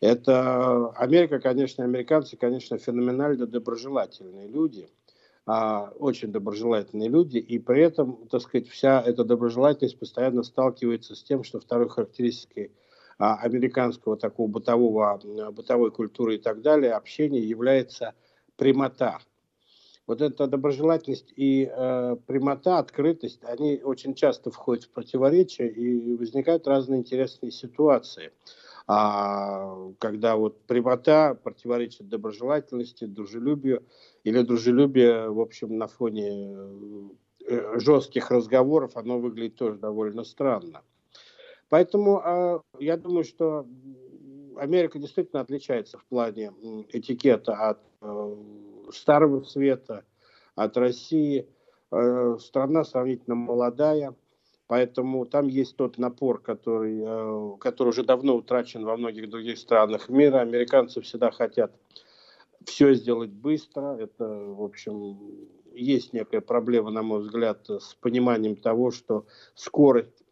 Это 0.01 0.91
Америка, 0.91 1.41
конечно, 1.41 1.83
американцы, 1.85 2.37
конечно, 2.37 2.79
феноменально 2.79 3.47
доброжелательные 3.47 4.47
люди, 4.47 4.89
а, 5.45 5.93
очень 5.99 6.31
доброжелательные 6.31 7.09
люди, 7.09 7.39
и 7.39 7.59
при 7.59 7.83
этом, 7.83 8.29
так 8.29 8.43
сказать, 8.43 8.69
вся 8.69 9.03
эта 9.03 9.25
доброжелательность 9.25 9.99
постоянно 9.99 10.45
сталкивается 10.45 11.17
с 11.17 11.23
тем, 11.25 11.43
что 11.43 11.59
второй 11.59 11.89
характеристикой 11.89 12.71
а, 13.19 13.37
американского 13.39 14.17
такого 14.17 14.47
бытового, 14.47 15.21
бытовой 15.51 15.91
культуры 15.91 16.37
и 16.37 16.39
так 16.39 16.63
далее, 16.63 16.93
общения 16.93 17.41
является 17.41 18.15
прямота. 18.57 19.19
Вот 20.07 20.23
эта 20.23 20.47
доброжелательность 20.47 21.35
и 21.37 21.71
э, 21.71 22.17
прямота, 22.27 22.79
открытость, 22.79 23.45
они 23.45 23.83
очень 23.85 24.15
часто 24.15 24.51
входят 24.51 24.85
в 24.85 24.91
противоречие 24.91 25.71
и 25.71 26.17
возникают 26.17 26.67
разные 26.67 27.01
интересные 27.01 27.53
ситуации. 27.53 28.33
А, 28.91 29.93
когда 29.99 30.37
вот 30.37 30.63
прямота 30.63 31.35
противоречит 31.35 32.09
доброжелательности, 32.09 33.05
дружелюбию, 33.05 33.85
или 34.25 34.41
дружелюбие, 34.41 35.29
в 35.29 35.41
общем, 35.41 35.77
на 35.77 35.89
фоне 35.89 36.57
э, 37.47 37.79
жестких 37.79 38.31
разговоров, 38.31 38.97
оно 38.97 39.19
выглядит 39.19 39.57
тоже 39.57 39.77
довольно 39.79 40.25
странно. 40.25 40.83
Поэтому 41.69 42.23
э, 42.25 42.61
я 42.79 42.97
думаю, 42.97 43.25
что 43.25 43.67
Америка 44.57 44.99
действительно 44.99 45.43
отличается 45.43 45.99
в 45.99 46.07
плане 46.07 46.53
этикета 46.89 47.53
от 47.53 47.81
э, 48.01 48.37
Старого 48.91 49.43
Света, 49.43 50.05
от 50.55 50.79
России. 50.79 51.47
Э, 51.91 52.39
страна 52.41 52.85
сравнительно 52.85 53.35
молодая, 53.35 54.15
поэтому 54.69 55.27
там 55.27 55.49
есть 55.49 55.77
тот 55.77 55.99
напор, 55.99 56.41
который, 56.41 57.03
э, 57.05 57.57
который 57.59 57.89
уже 57.89 58.05
давно 58.05 58.37
утрачен 58.37 58.85
во 58.85 58.97
многих 58.97 59.29
других 59.29 59.59
странах 59.59 60.09
мира. 60.09 60.39
Американцы 60.39 61.01
всегда 61.01 61.31
хотят 61.33 61.73
все 62.65 62.95
сделать 62.95 63.31
быстро. 63.31 63.97
Это, 63.99 64.25
в 64.25 64.63
общем, 64.63 65.19
есть 65.75 66.13
некая 66.13 66.41
проблема, 66.41 66.91
на 66.91 67.03
мой 67.03 67.21
взгляд, 67.21 67.69
с 67.69 67.95
пониманием 67.95 68.57
того, 68.57 68.91
что 68.91 69.27
скорость 69.55 70.23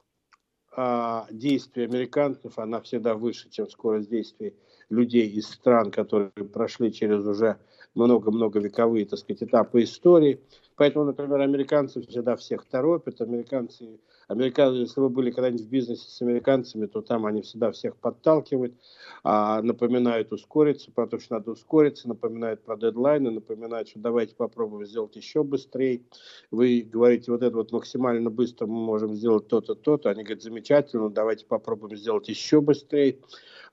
а, 0.72 1.26
действий 1.30 1.84
американцев, 1.84 2.58
она 2.58 2.80
всегда 2.82 3.14
выше, 3.14 3.48
чем 3.48 3.68
скорость 3.70 4.10
действий 4.10 4.54
людей 4.90 5.28
из 5.28 5.48
стран, 5.48 5.90
которые 5.90 6.30
прошли 6.30 6.92
через 6.92 7.24
уже 7.26 7.56
много-много 7.96 8.60
вековые, 8.60 9.06
так 9.06 9.18
сказать, 9.18 9.42
этапы 9.42 9.82
истории. 9.82 10.40
Поэтому, 10.76 11.06
например, 11.06 11.40
американцы 11.40 12.02
всегда 12.02 12.36
всех 12.36 12.64
торопят, 12.66 13.20
американцы 13.20 13.98
Американцы, 14.28 14.80
если 14.80 15.00
вы 15.00 15.08
были 15.08 15.30
когда-нибудь 15.30 15.66
в 15.66 15.68
бизнесе 15.68 16.08
с 16.08 16.20
американцами, 16.20 16.86
то 16.86 17.00
там 17.00 17.26
они 17.26 17.42
всегда 17.42 17.70
всех 17.70 17.96
подталкивают, 17.96 18.74
а, 19.22 19.62
напоминают 19.62 20.32
ускориться, 20.32 20.90
про 20.90 21.06
то, 21.06 21.20
что 21.20 21.34
надо 21.34 21.52
ускориться, 21.52 22.08
напоминают 22.08 22.62
про 22.62 22.76
дедлайны, 22.76 23.30
напоминают, 23.30 23.88
что 23.88 24.00
давайте 24.00 24.34
попробуем 24.34 24.84
сделать 24.84 25.14
еще 25.14 25.44
быстрее. 25.44 26.02
Вы 26.50 26.82
говорите, 26.82 27.30
вот 27.30 27.42
это 27.42 27.54
вот 27.56 27.70
максимально 27.70 28.28
быстро 28.30 28.66
мы 28.66 28.80
можем 28.80 29.14
сделать 29.14 29.46
то-то, 29.46 29.76
то-то. 29.76 30.10
Они 30.10 30.24
говорят, 30.24 30.42
замечательно, 30.42 31.08
давайте 31.08 31.46
попробуем 31.46 31.96
сделать 31.96 32.28
еще 32.28 32.60
быстрее. 32.60 33.18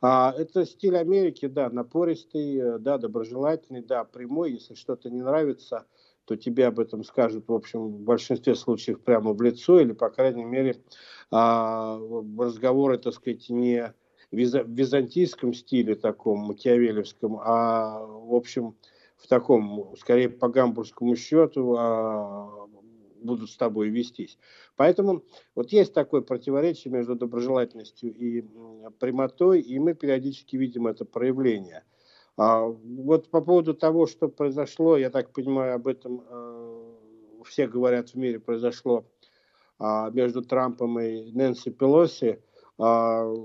А, 0.01 0.35
это 0.37 0.65
стиль 0.65 0.97
Америки, 0.97 1.47
да, 1.47 1.69
напористый, 1.69 2.57
э, 2.57 2.77
да, 2.77 2.97
доброжелательный, 2.97 3.81
да, 3.81 4.03
прямой. 4.13 4.53
Если 4.53 4.75
что-то 4.75 5.09
не 5.09 5.21
нравится, 5.21 5.85
то 6.25 6.37
тебе 6.37 6.67
об 6.67 6.79
этом 6.79 7.03
скажут, 7.03 7.47
в 7.47 7.53
общем, 7.53 7.87
в 7.87 7.99
большинстве 7.99 8.55
случаев 8.55 9.01
прямо 9.01 9.33
в 9.33 9.41
лицо, 9.41 9.79
или, 9.79 9.91
по 9.91 10.09
крайней 10.09 10.45
мере, 10.45 10.81
а, 11.31 11.99
разговоры, 12.37 12.97
так 12.97 13.13
сказать, 13.13 13.49
не 13.49 13.93
в 14.31 14.35
византийском 14.35 15.53
стиле 15.53 15.95
таком, 15.95 16.39
макиавелевском, 16.39 17.39
а, 17.43 18.05
в 18.05 18.33
общем, 18.33 18.75
в 19.17 19.27
таком, 19.27 19.93
скорее, 19.99 20.29
по 20.29 20.47
гамбургскому 20.47 21.15
счету 21.15 21.75
а, 21.77 22.67
будут 23.21 23.49
с 23.49 23.57
тобой 23.57 23.89
вестись. 23.89 24.37
Поэтому 24.75 25.23
вот 25.55 25.71
есть 25.71 25.93
такое 25.93 26.21
противоречие 26.21 26.91
между 26.91 27.15
доброжелательностью 27.15 28.13
и 28.13 28.41
прямотой, 28.99 29.61
и 29.61 29.77
мы 29.79 29.93
периодически 29.93 30.55
видим 30.55 30.87
это 30.87 31.03
проявление– 31.03 31.83
а, 32.35 32.65
вот 32.65 33.29
по 33.29 33.41
поводу 33.41 33.73
того, 33.73 34.07
что 34.07 34.27
произошло, 34.27 34.97
я 34.97 35.09
так 35.09 35.31
понимаю, 35.31 35.75
об 35.75 35.87
этом 35.87 36.23
э, 36.27 36.93
все 37.45 37.67
говорят 37.67 38.09
в 38.09 38.15
мире, 38.15 38.39
произошло 38.39 39.05
э, 39.79 40.09
между 40.11 40.41
Трампом 40.41 40.99
и 40.99 41.31
Нэнси 41.31 41.69
Пелоси. 41.69 42.41
Э, 42.79 43.35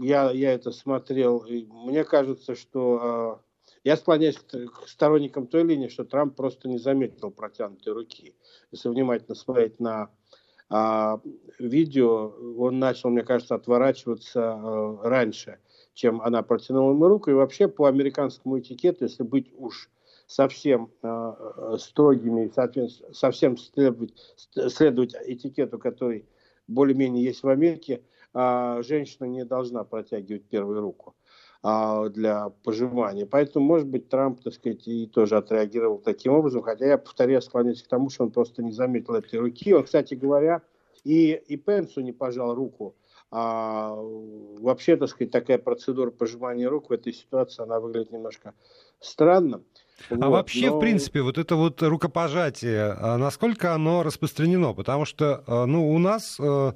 я, 0.00 0.30
я 0.30 0.52
это 0.52 0.70
смотрел, 0.70 1.38
и 1.38 1.66
мне 1.66 2.04
кажется, 2.04 2.54
что 2.54 3.40
э, 3.42 3.78
я 3.82 3.96
склоняюсь 3.96 4.38
к, 4.38 4.50
к 4.52 4.88
сторонникам 4.88 5.48
той 5.48 5.64
линии, 5.64 5.88
что 5.88 6.04
Трамп 6.04 6.36
просто 6.36 6.68
не 6.68 6.78
заметил 6.78 7.32
протянутой 7.32 7.92
руки. 7.92 8.36
Если 8.70 8.88
внимательно 8.88 9.34
смотреть 9.34 9.80
на 9.80 10.10
э, 10.70 11.18
видео, 11.58 12.34
он 12.56 12.78
начал, 12.78 13.10
мне 13.10 13.24
кажется, 13.24 13.56
отворачиваться 13.56 14.40
э, 14.40 15.08
раньше– 15.08 15.58
чем 15.94 16.20
она 16.20 16.42
протянула 16.42 16.92
ему 16.92 17.08
руку. 17.08 17.30
И 17.30 17.34
вообще 17.34 17.68
по 17.68 17.86
американскому 17.86 18.58
этикету, 18.58 19.04
если 19.04 19.22
быть 19.22 19.50
уж 19.56 19.88
совсем 20.26 20.90
э, 21.02 21.76
строгими, 21.78 22.50
совсем 23.12 23.56
следовать, 23.56 24.14
следовать 24.68 25.14
этикету, 25.24 25.78
который 25.78 26.26
более-менее 26.66 27.24
есть 27.24 27.42
в 27.42 27.48
Америке, 27.48 28.02
э, 28.34 28.82
женщина 28.82 29.26
не 29.26 29.44
должна 29.44 29.84
протягивать 29.84 30.44
первую 30.44 30.80
руку 30.80 31.14
э, 31.62 32.08
для 32.10 32.50
пожимания. 32.64 33.26
Поэтому, 33.26 33.66
может 33.66 33.86
быть, 33.86 34.08
Трамп, 34.08 34.40
так 34.42 34.54
сказать, 34.54 34.86
и 34.88 35.06
тоже 35.06 35.36
отреагировал 35.36 35.98
таким 35.98 36.32
образом, 36.32 36.62
хотя 36.62 36.86
я 36.86 36.98
повторяю, 36.98 37.42
склоняюсь 37.42 37.82
к 37.82 37.88
тому, 37.88 38.10
что 38.10 38.24
он 38.24 38.30
просто 38.30 38.62
не 38.62 38.72
заметил 38.72 39.14
этой 39.14 39.38
руки. 39.38 39.74
Он, 39.74 39.84
кстати 39.84 40.14
говоря, 40.14 40.62
и, 41.04 41.32
и 41.32 41.56
Пенсу 41.56 42.00
не 42.00 42.12
пожал 42.12 42.54
руку 42.54 42.96
а 43.30 43.94
вообще, 43.94 44.96
так 44.96 45.08
сказать, 45.08 45.30
такая 45.30 45.58
процедура 45.58 46.10
пожимания 46.10 46.68
рук 46.68 46.90
в 46.90 46.92
этой 46.92 47.12
ситуации, 47.12 47.62
она 47.62 47.80
выглядит 47.80 48.12
немножко 48.12 48.54
странно. 49.00 49.62
А 50.10 50.14
вот, 50.14 50.30
вообще, 50.30 50.70
но... 50.70 50.76
в 50.76 50.80
принципе, 50.80 51.22
вот 51.22 51.38
это 51.38 51.56
вот 51.56 51.82
рукопожатие, 51.82 52.94
а 52.98 53.16
насколько 53.16 53.74
оно 53.74 54.02
распространено? 54.02 54.72
Потому 54.72 55.04
что, 55.04 55.44
а, 55.46 55.66
ну, 55.66 55.90
у 55.90 55.98
нас 55.98 56.36
э, 56.40 56.72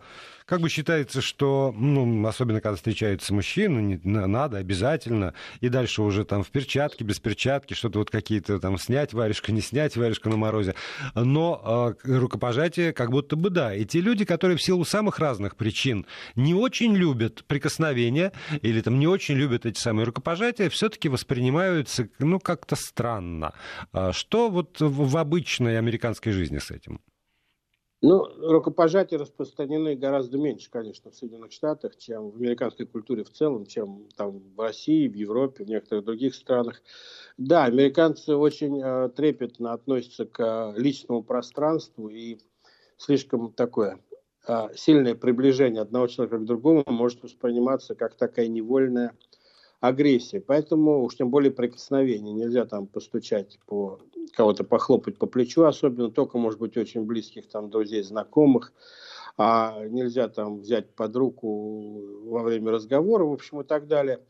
как 0.49 0.61
бы 0.63 0.71
считается, 0.71 1.21
что, 1.21 1.75
ну, 1.77 2.27
особенно 2.27 2.63
когда 2.63 2.77
встречаются 2.77 3.35
мужчины, 3.35 4.01
надо 4.03 4.57
обязательно, 4.57 5.35
и 5.61 5.69
дальше 5.69 6.01
уже 6.01 6.25
там 6.25 6.43
в 6.43 6.49
перчатке, 6.49 7.05
без 7.05 7.21
перчатки, 7.21 7.75
что-то 7.75 7.99
вот 7.99 8.11
какие-то 8.11 8.59
там 8.59 8.79
снять 8.79 9.13
варежка, 9.13 9.53
не 9.53 9.61
снять 9.61 9.95
варежка 9.97 10.31
на 10.31 10.39
морозе. 10.39 10.75
Но 11.15 11.95
э, 12.03 12.19
рукопожатие 12.19 12.95
как 12.95 13.11
будто 13.11 13.37
бы 13.37 13.51
да. 13.51 13.75
И 13.75 13.85
те 13.85 14.01
люди, 14.01 14.25
которые 14.25 14.57
в 14.57 14.63
силу 14.63 14.87
самых 14.87 15.19
разных 15.19 15.55
причин 15.55 16.07
не 16.35 16.55
очень 16.55 16.97
любят 16.97 17.45
прикосновения 17.45 18.33
или 18.63 18.81
там 18.81 18.99
не 18.99 19.07
очень 19.07 19.35
любят 19.35 19.67
эти 19.67 19.79
самые 19.79 20.07
рукопожатия, 20.07 20.71
все-таки 20.71 21.11
воспринимаются, 21.11 22.09
ну, 22.19 22.41
как-то 22.41 22.75
странно. 22.75 23.53
А 23.93 24.15
что 24.15 24.49
вот 24.49 24.81
в 24.81 25.17
обычной 25.19 25.79
американской 25.79 26.33
жизни 26.33 26.57
с 26.57 26.71
этим? 26.71 27.01
Ну, 28.01 28.25
рукопожатия 28.41 29.19
распространены 29.19 29.97
гораздо 29.97 30.39
меньше, 30.39 30.71
конечно, 30.71 31.11
в 31.11 31.17
Соединенных 31.17 31.51
Штатах, 31.51 31.97
чем 31.97 32.31
в 32.31 32.37
американской 32.37 32.87
культуре 32.87 33.25
в 33.25 33.31
целом, 33.31 33.67
чем 33.67 34.07
там 34.17 34.39
в 34.55 34.61
России, 34.61 35.09
в 35.09 35.15
Европе, 35.15 35.65
в 35.65 35.69
некоторых 35.69 36.05
других 36.05 36.37
странах. 36.37 36.81
Да, 37.39 37.65
американцы 37.65 38.37
очень 38.37 38.81
э, 38.81 39.09
трепетно 39.09 39.73
относятся 39.73 40.27
к 40.27 40.41
э, 40.41 40.81
личному 40.81 41.25
пространству 41.25 42.09
и 42.09 42.39
слишком 42.99 43.53
такое 43.53 43.99
э, 44.47 44.69
сильное 44.77 45.17
приближение 45.17 45.83
одного 45.83 46.07
человека 46.07 46.39
к 46.39 46.45
другому 46.45 46.85
может 46.87 47.25
восприниматься 47.25 47.97
как 47.97 48.15
такая 48.15 48.47
невольная 48.47 49.13
агрессия. 49.81 50.41
Поэтому 50.41 51.05
уж 51.05 51.17
тем 51.17 51.31
более 51.31 51.51
прикосновение. 51.51 52.33
Нельзя 52.33 52.65
там 52.65 52.87
постучать 52.87 53.59
по 53.67 54.01
кого-то 54.35 54.65
похлопать 54.65 55.19
по 55.19 55.27
плечу, 55.27 55.65
особенно 55.65 56.11
только, 56.11 56.39
может 56.39 56.59
быть, 56.59 56.77
очень 56.77 57.05
близких 57.05 57.49
там 57.49 57.71
друзей, 57.71 58.03
знакомых. 58.03 58.73
А 59.37 59.85
нельзя 59.87 60.29
там 60.29 60.61
взять 60.61 60.95
под 60.95 61.15
руку 61.15 62.01
во 62.25 62.43
время 62.43 62.73
разговора, 62.73 63.25
в 63.25 63.33
общем, 63.33 63.61
и 63.61 63.65
так 63.65 63.87
далее. 63.87 64.21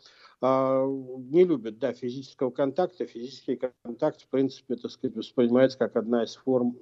А, 0.40 0.84
не 0.87 1.44
любят, 1.44 1.78
да, 1.78 1.94
физического 1.94 2.50
контакта. 2.50 3.06
Физический 3.06 3.58
контакт, 3.82 4.22
в 4.22 4.28
принципе, 4.28 4.76
так 4.76 4.90
сказать, 4.90 5.16
воспринимается 5.16 5.78
как 5.78 5.96
одна 5.96 6.24
из 6.24 6.37
форм 6.37 6.76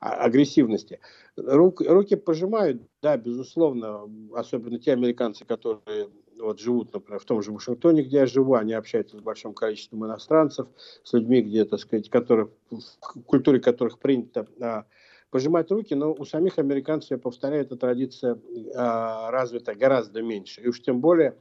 а, 0.00 0.24
агрессивности. 0.24 1.00
Рук, 1.36 1.82
руки 1.82 2.16
пожимают, 2.16 2.82
да, 3.02 3.16
безусловно, 3.16 4.08
особенно 4.34 4.78
те 4.78 4.92
американцы, 4.92 5.44
которые 5.44 6.08
вот 6.44 6.60
живут, 6.60 6.92
например, 6.92 7.20
в 7.20 7.24
том 7.24 7.42
же 7.42 7.52
Вашингтоне, 7.52 8.02
где 8.02 8.18
я 8.18 8.26
живу, 8.26 8.54
они 8.54 8.72
общаются 8.72 9.16
с 9.16 9.20
большим 9.20 9.54
количеством 9.54 10.06
иностранцев, 10.06 10.68
с 11.02 11.12
людьми, 11.12 11.42
где, 11.42 11.64
так 11.64 11.80
сказать, 11.80 12.10
которых, 12.10 12.50
в 12.70 13.22
культуре 13.26 13.60
которых 13.60 13.98
принято 13.98 14.46
а, 14.60 14.84
пожимать 15.30 15.70
руки, 15.70 15.94
но 15.94 16.12
у 16.12 16.24
самих 16.24 16.58
американцев, 16.58 17.12
я 17.12 17.18
повторяю, 17.18 17.62
эта 17.62 17.76
традиция 17.76 18.38
а, 18.74 19.30
развита 19.30 19.74
гораздо 19.74 20.22
меньше. 20.22 20.60
И 20.60 20.68
уж 20.68 20.80
тем 20.82 21.00
более 21.00 21.36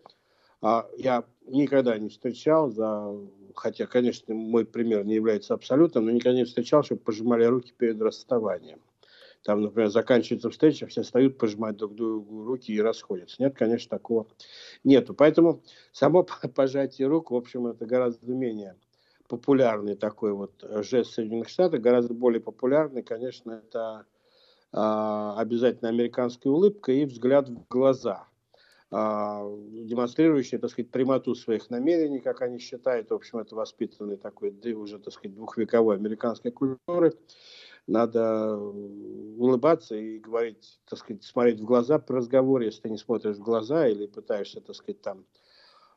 А 0.62 0.88
я 0.98 1.26
никогда 1.48 1.98
не 1.98 2.10
встречал, 2.10 2.70
за, 2.70 3.14
хотя, 3.56 3.88
конечно, 3.88 4.34
мой 4.34 4.66
пример 4.66 5.06
не 5.06 5.16
является 5.16 5.54
абсолютным, 5.54 6.06
но 6.06 6.12
никогда 6.12 6.38
не 6.38 6.46
встречал, 6.46 6.84
чтобы 6.84 7.02
пожимали 7.02 7.46
руки 7.46 7.74
перед 7.76 8.02
расставанием. 8.02 8.80
Там, 9.43 9.62
например, 9.62 9.89
заканчивается 9.89 10.49
встреча, 10.49 10.86
все 10.88 11.01
встают, 11.01 11.38
пожимают 11.38 11.77
друг 11.77 11.95
другу 11.95 12.45
руки 12.45 12.71
и 12.71 12.82
расходятся. 12.82 13.41
Нет, 13.41 13.56
конечно, 13.56 13.89
такого 13.89 14.27
нету. 14.84 15.13
Поэтому 15.13 15.63
само 15.91 16.23
пожатие 16.56 17.08
рук, 17.08 17.32
в 17.32 17.36
общем, 17.36 17.67
это 17.67 17.86
гораздо 17.86 18.32
менее 18.32 18.75
популярный 19.27 19.95
такой 19.95 20.34
вот 20.34 20.51
жест 20.84 21.13
Соединенных 21.13 21.47
Штатов, 21.49 21.80
гораздо 21.80 22.13
более 22.13 22.41
популярный, 22.41 23.01
конечно, 23.01 23.63
это 23.65 24.06
а, 24.73 25.39
обязательно 25.39 25.89
американская 25.89 26.51
улыбка 26.51 26.91
и 26.91 27.06
взгляд 27.06 27.49
в 27.49 27.67
глаза, 27.69 28.27
а, 28.89 29.43
демонстрирующий, 29.71 30.58
так 30.58 30.69
сказать, 30.69 30.91
прямоту 30.91 31.36
своих 31.36 31.69
намерений, 31.69 32.19
как 32.19 32.41
они 32.41 32.60
считают. 32.60 33.10
В 33.10 33.13
общем, 33.13 33.39
это 33.39 33.56
воспитанный 33.56 34.17
такой, 34.17 34.51
да 34.51 34.69
уже, 34.71 34.99
так 34.99 35.13
сказать, 35.13 35.36
двухвековой 35.36 35.95
американской 35.95 36.51
культуры. 36.51 37.13
Надо 37.88 38.58
улыбаться 38.58 39.96
и 39.96 40.20
говорить, 40.20 40.80
так 40.88 41.00
сказать, 41.00 41.24
смотреть 41.24 41.60
в 41.60 41.65
глаза 41.65 42.00
при 42.00 42.15
разговоре. 42.15 42.67
Если 42.67 42.82
ты 42.82 42.89
не 42.89 42.98
смотришь 42.98 43.38
в 43.38 43.41
глаза 43.41 43.88
или 43.88 44.06
пытаешься, 44.06 44.62
так 44.62 44.76
сказать, 44.76 45.02
там 45.02 45.26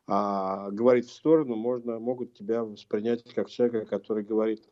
а, 0.07 0.71
говорить 0.71 1.07
в 1.07 1.13
сторону, 1.13 1.55
можно, 1.55 1.99
могут 1.99 2.33
тебя 2.33 2.63
воспринять 2.63 3.23
как 3.33 3.49
человека, 3.49 3.85
который 3.85 4.23
говорит 4.23 4.67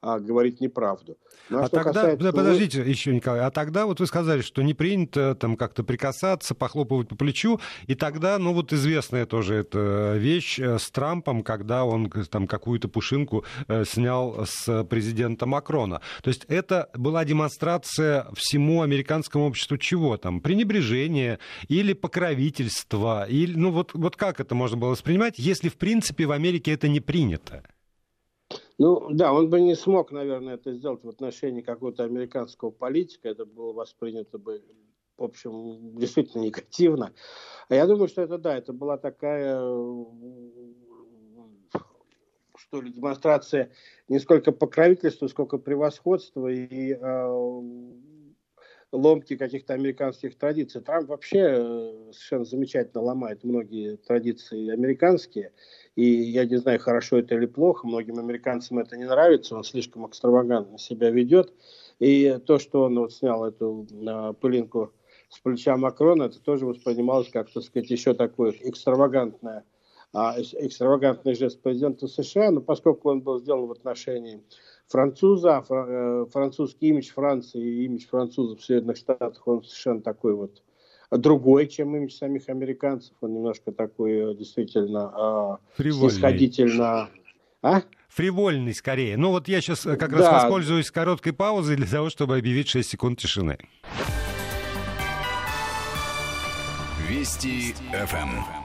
а, 0.00 0.20
говорить 0.20 0.60
неправду. 0.60 1.18
Ну, 1.50 1.58
а, 1.58 1.64
а 1.64 1.68
тогда, 1.68 1.92
касается... 1.92 2.32
подождите 2.32 2.80
еще, 2.82 3.12
Николай, 3.14 3.40
а 3.40 3.50
тогда 3.50 3.86
вот 3.86 4.00
вы 4.00 4.06
сказали, 4.06 4.42
что 4.42 4.62
не 4.62 4.74
принято 4.74 5.34
там 5.34 5.56
как-то 5.56 5.82
прикасаться, 5.82 6.54
похлопывать 6.54 7.08
по 7.08 7.16
плечу, 7.16 7.60
и 7.86 7.94
тогда, 7.94 8.38
ну 8.38 8.52
вот 8.52 8.72
известная 8.72 9.26
тоже 9.26 9.56
эта 9.56 10.14
вещь 10.16 10.58
э, 10.60 10.78
с 10.78 10.90
Трампом, 10.90 11.42
когда 11.42 11.84
он 11.84 12.10
там 12.10 12.46
какую-то 12.46 12.88
пушинку 12.88 13.44
э, 13.66 13.84
снял 13.84 14.46
с 14.46 14.84
президента 14.84 15.46
Макрона. 15.46 16.00
То 16.22 16.28
есть 16.28 16.44
это 16.48 16.90
была 16.94 17.24
демонстрация 17.24 18.28
всему 18.36 18.82
американскому 18.82 19.46
обществу 19.46 19.78
чего 19.78 20.16
там? 20.16 20.40
Пренебрежение 20.40 21.40
или 21.68 21.92
покровительство? 21.92 23.26
Или, 23.28 23.56
ну 23.58 23.72
вот, 23.72 23.94
вот 23.94 24.16
как 24.16 24.38
это 24.38 24.54
можно 24.54 24.76
было 24.76 24.90
воспринимать, 24.90 25.38
если 25.38 25.68
в 25.68 25.76
принципе 25.76 26.26
в 26.26 26.32
Америке 26.32 26.72
это 26.72 26.88
не 26.88 27.00
принято? 27.00 27.64
Ну, 28.78 29.08
да, 29.10 29.32
он 29.32 29.50
бы 29.50 29.60
не 29.60 29.74
смог, 29.74 30.12
наверное, 30.12 30.54
это 30.54 30.72
сделать 30.72 31.02
в 31.02 31.08
отношении 31.08 31.62
какого-то 31.62 32.04
американского 32.04 32.70
политика. 32.70 33.28
Это 33.28 33.44
было 33.44 33.72
воспринято 33.72 34.38
бы, 34.38 34.62
в 35.16 35.24
общем, 35.24 35.98
действительно 35.98 36.42
негативно. 36.42 37.12
А 37.68 37.74
я 37.74 37.86
думаю, 37.86 38.06
что 38.06 38.22
это, 38.22 38.38
да, 38.38 38.56
это 38.56 38.72
была 38.72 38.96
такая, 38.96 39.58
что 42.56 42.80
ли, 42.80 42.92
демонстрация 42.92 43.72
не 44.08 44.20
сколько 44.20 44.52
покровительства, 44.52 45.26
сколько 45.26 45.58
превосходства 45.58 46.46
и 46.46 46.92
э, 46.92 47.62
ломки 48.92 49.36
каких-то 49.36 49.74
американских 49.74 50.36
традиций. 50.36 50.80
Трамп 50.80 51.08
вообще 51.08 51.38
э, 51.40 52.12
совершенно 52.12 52.44
замечательно 52.44 53.02
ломает 53.02 53.44
многие 53.44 53.96
традиции 53.96 54.70
американские. 54.70 55.52
И 55.94 56.04
я 56.04 56.44
не 56.46 56.56
знаю, 56.56 56.78
хорошо 56.80 57.18
это 57.18 57.34
или 57.34 57.46
плохо, 57.46 57.86
многим 57.86 58.18
американцам 58.18 58.78
это 58.78 58.96
не 58.96 59.04
нравится, 59.04 59.56
он 59.56 59.64
слишком 59.64 60.06
экстравагантно 60.06 60.78
себя 60.78 61.10
ведет. 61.10 61.52
И 61.98 62.38
то, 62.46 62.58
что 62.58 62.84
он 62.84 62.98
вот 62.98 63.12
снял 63.12 63.44
эту 63.44 63.86
а, 64.06 64.32
пылинку 64.32 64.92
с 65.28 65.38
плеча 65.40 65.76
Макрона, 65.76 66.24
это 66.24 66.40
тоже 66.40 66.64
воспринималось 66.64 67.28
как, 67.28 67.50
так 67.50 67.62
сказать, 67.62 67.90
еще 67.90 68.14
такое 68.14 68.52
экстравагантное, 68.52 69.64
а, 70.14 70.36
экстравагантный 70.40 71.34
жест 71.34 71.60
президента 71.60 72.06
США, 72.06 72.52
но 72.52 72.60
поскольку 72.60 73.10
он 73.10 73.20
был 73.20 73.40
сделан 73.40 73.66
в 73.66 73.72
отношении 73.72 74.42
француза, 74.88 75.64
э, 75.68 76.26
французский 76.32 76.88
имидж 76.88 77.12
Франции 77.12 77.60
и 77.60 77.84
имидж 77.84 78.06
французов 78.06 78.60
в 78.60 78.64
Соединенных 78.64 78.96
Штатах, 78.96 79.46
он 79.46 79.62
совершенно 79.62 80.00
такой 80.00 80.34
вот 80.34 80.62
другой, 81.10 81.66
чем 81.66 81.96
имидж 81.96 82.12
самих 82.12 82.48
американцев. 82.48 83.14
Он 83.20 83.34
немножко 83.34 83.72
такой 83.72 84.32
э, 84.32 84.34
действительно 84.34 85.58
э, 85.78 85.82
снисходительно... 85.82 87.08
А? 87.62 87.82
Фривольный 88.08 88.74
скорее. 88.74 89.16
Ну 89.16 89.30
вот 89.30 89.48
я 89.48 89.60
сейчас 89.60 89.86
э, 89.86 89.96
как 89.96 90.10
да. 90.10 90.18
раз 90.18 90.42
воспользуюсь 90.42 90.90
короткой 90.90 91.32
паузой 91.32 91.76
для 91.76 91.86
того, 91.86 92.10
чтобы 92.10 92.36
объявить 92.36 92.68
6 92.68 92.88
секунд 92.88 93.18
тишины. 93.18 93.58
Вести 97.08 97.74
ФМ. 97.92 98.57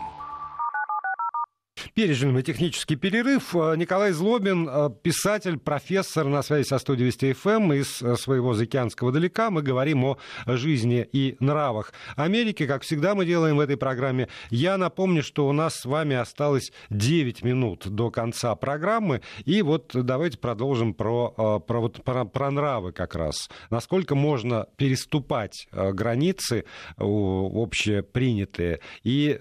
Пережили 1.93 2.31
мы 2.31 2.41
технический 2.41 2.95
перерыв. 2.95 3.55
Э, 3.55 3.75
Николай 3.77 4.13
Злобин, 4.13 4.67
э, 4.67 4.89
писатель, 5.03 5.59
профессор 5.59 6.25
на 6.25 6.41
связи 6.41 6.65
со 6.65 6.79
студией 6.79 7.05
Вести 7.05 7.33
ФМ 7.33 7.49
эм 7.49 7.73
из 7.73 8.01
э, 8.01 8.15
своего 8.15 8.55
Заокеанского 8.55 9.11
далека. 9.11 9.51
Мы 9.51 9.61
говорим 9.61 10.03
о 10.03 10.17
жизни 10.47 11.07
и 11.11 11.35
нравах 11.39 11.93
Америки, 12.15 12.65
как 12.65 12.81
всегда 12.81 13.13
мы 13.13 13.27
делаем 13.27 13.57
в 13.57 13.59
этой 13.59 13.77
программе. 13.77 14.27
Я 14.49 14.77
напомню, 14.77 15.21
что 15.21 15.47
у 15.47 15.51
нас 15.51 15.75
с 15.75 15.85
вами 15.85 16.15
осталось 16.15 16.71
9 16.89 17.43
минут 17.43 17.87
до 17.87 18.09
конца 18.09 18.55
программы. 18.55 19.21
И 19.45 19.61
вот 19.61 19.91
давайте 19.93 20.39
продолжим 20.39 20.95
про, 20.95 21.59
про, 21.59 21.79
вот, 21.79 22.03
про, 22.03 22.25
про 22.25 22.49
нравы 22.49 22.91
как 22.91 23.13
раз. 23.13 23.51
Насколько 23.69 24.15
можно 24.15 24.65
переступать 24.77 25.67
границы 25.71 26.65
общепринятые 26.97 28.79
и 29.03 29.37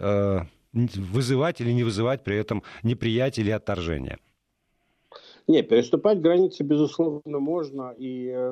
вызывать 0.73 1.61
или 1.61 1.71
не 1.73 1.85
вызывать 1.85 2.25
при 2.25 2.37
этом 2.37 2.63
неприятие 2.83 3.45
или 3.45 3.53
отторжение? 3.53 4.19
Не, 5.49 5.63
переступать 5.63 6.21
границы, 6.21 6.63
безусловно, 6.63 7.39
можно. 7.41 7.95
И 7.99 8.29
э, 8.29 8.51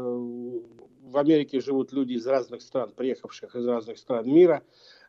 в 1.03 1.17
Америке 1.17 1.61
живут 1.61 1.93
люди 1.93 2.15
из 2.15 2.27
разных 2.27 2.63
стран, 2.63 2.93
приехавших 2.95 3.55
из 3.55 3.67
разных 3.67 3.99
стран 3.99 4.29
мира. 4.29 4.63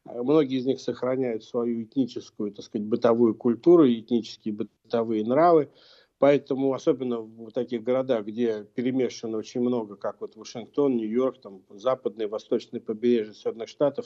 Многие 0.05 0.57
из 0.57 0.65
них 0.65 0.79
сохраняют 0.79 1.43
свою 1.43 1.83
этническую, 1.83 2.51
так 2.51 2.65
сказать, 2.65 2.87
бытовую 2.87 3.35
культуру, 3.35 3.87
этнические 3.87 4.53
бытовые 4.53 5.23
нравы. 5.25 5.69
Поэтому, 6.17 6.73
особенно 6.73 7.21
в 7.21 7.51
таких 7.51 7.81
городах, 7.81 8.25
где 8.25 8.63
перемешано 8.75 9.37
очень 9.37 9.61
много, 9.61 9.95
как 9.95 10.21
вот 10.21 10.35
Вашингтон, 10.35 10.95
Нью-Йорк, 10.95 11.41
там, 11.41 11.63
западное, 11.69 12.27
восточное 12.27 12.79
побережье 12.79 13.33
Соединенных 13.33 13.69
Штатов, 13.69 14.05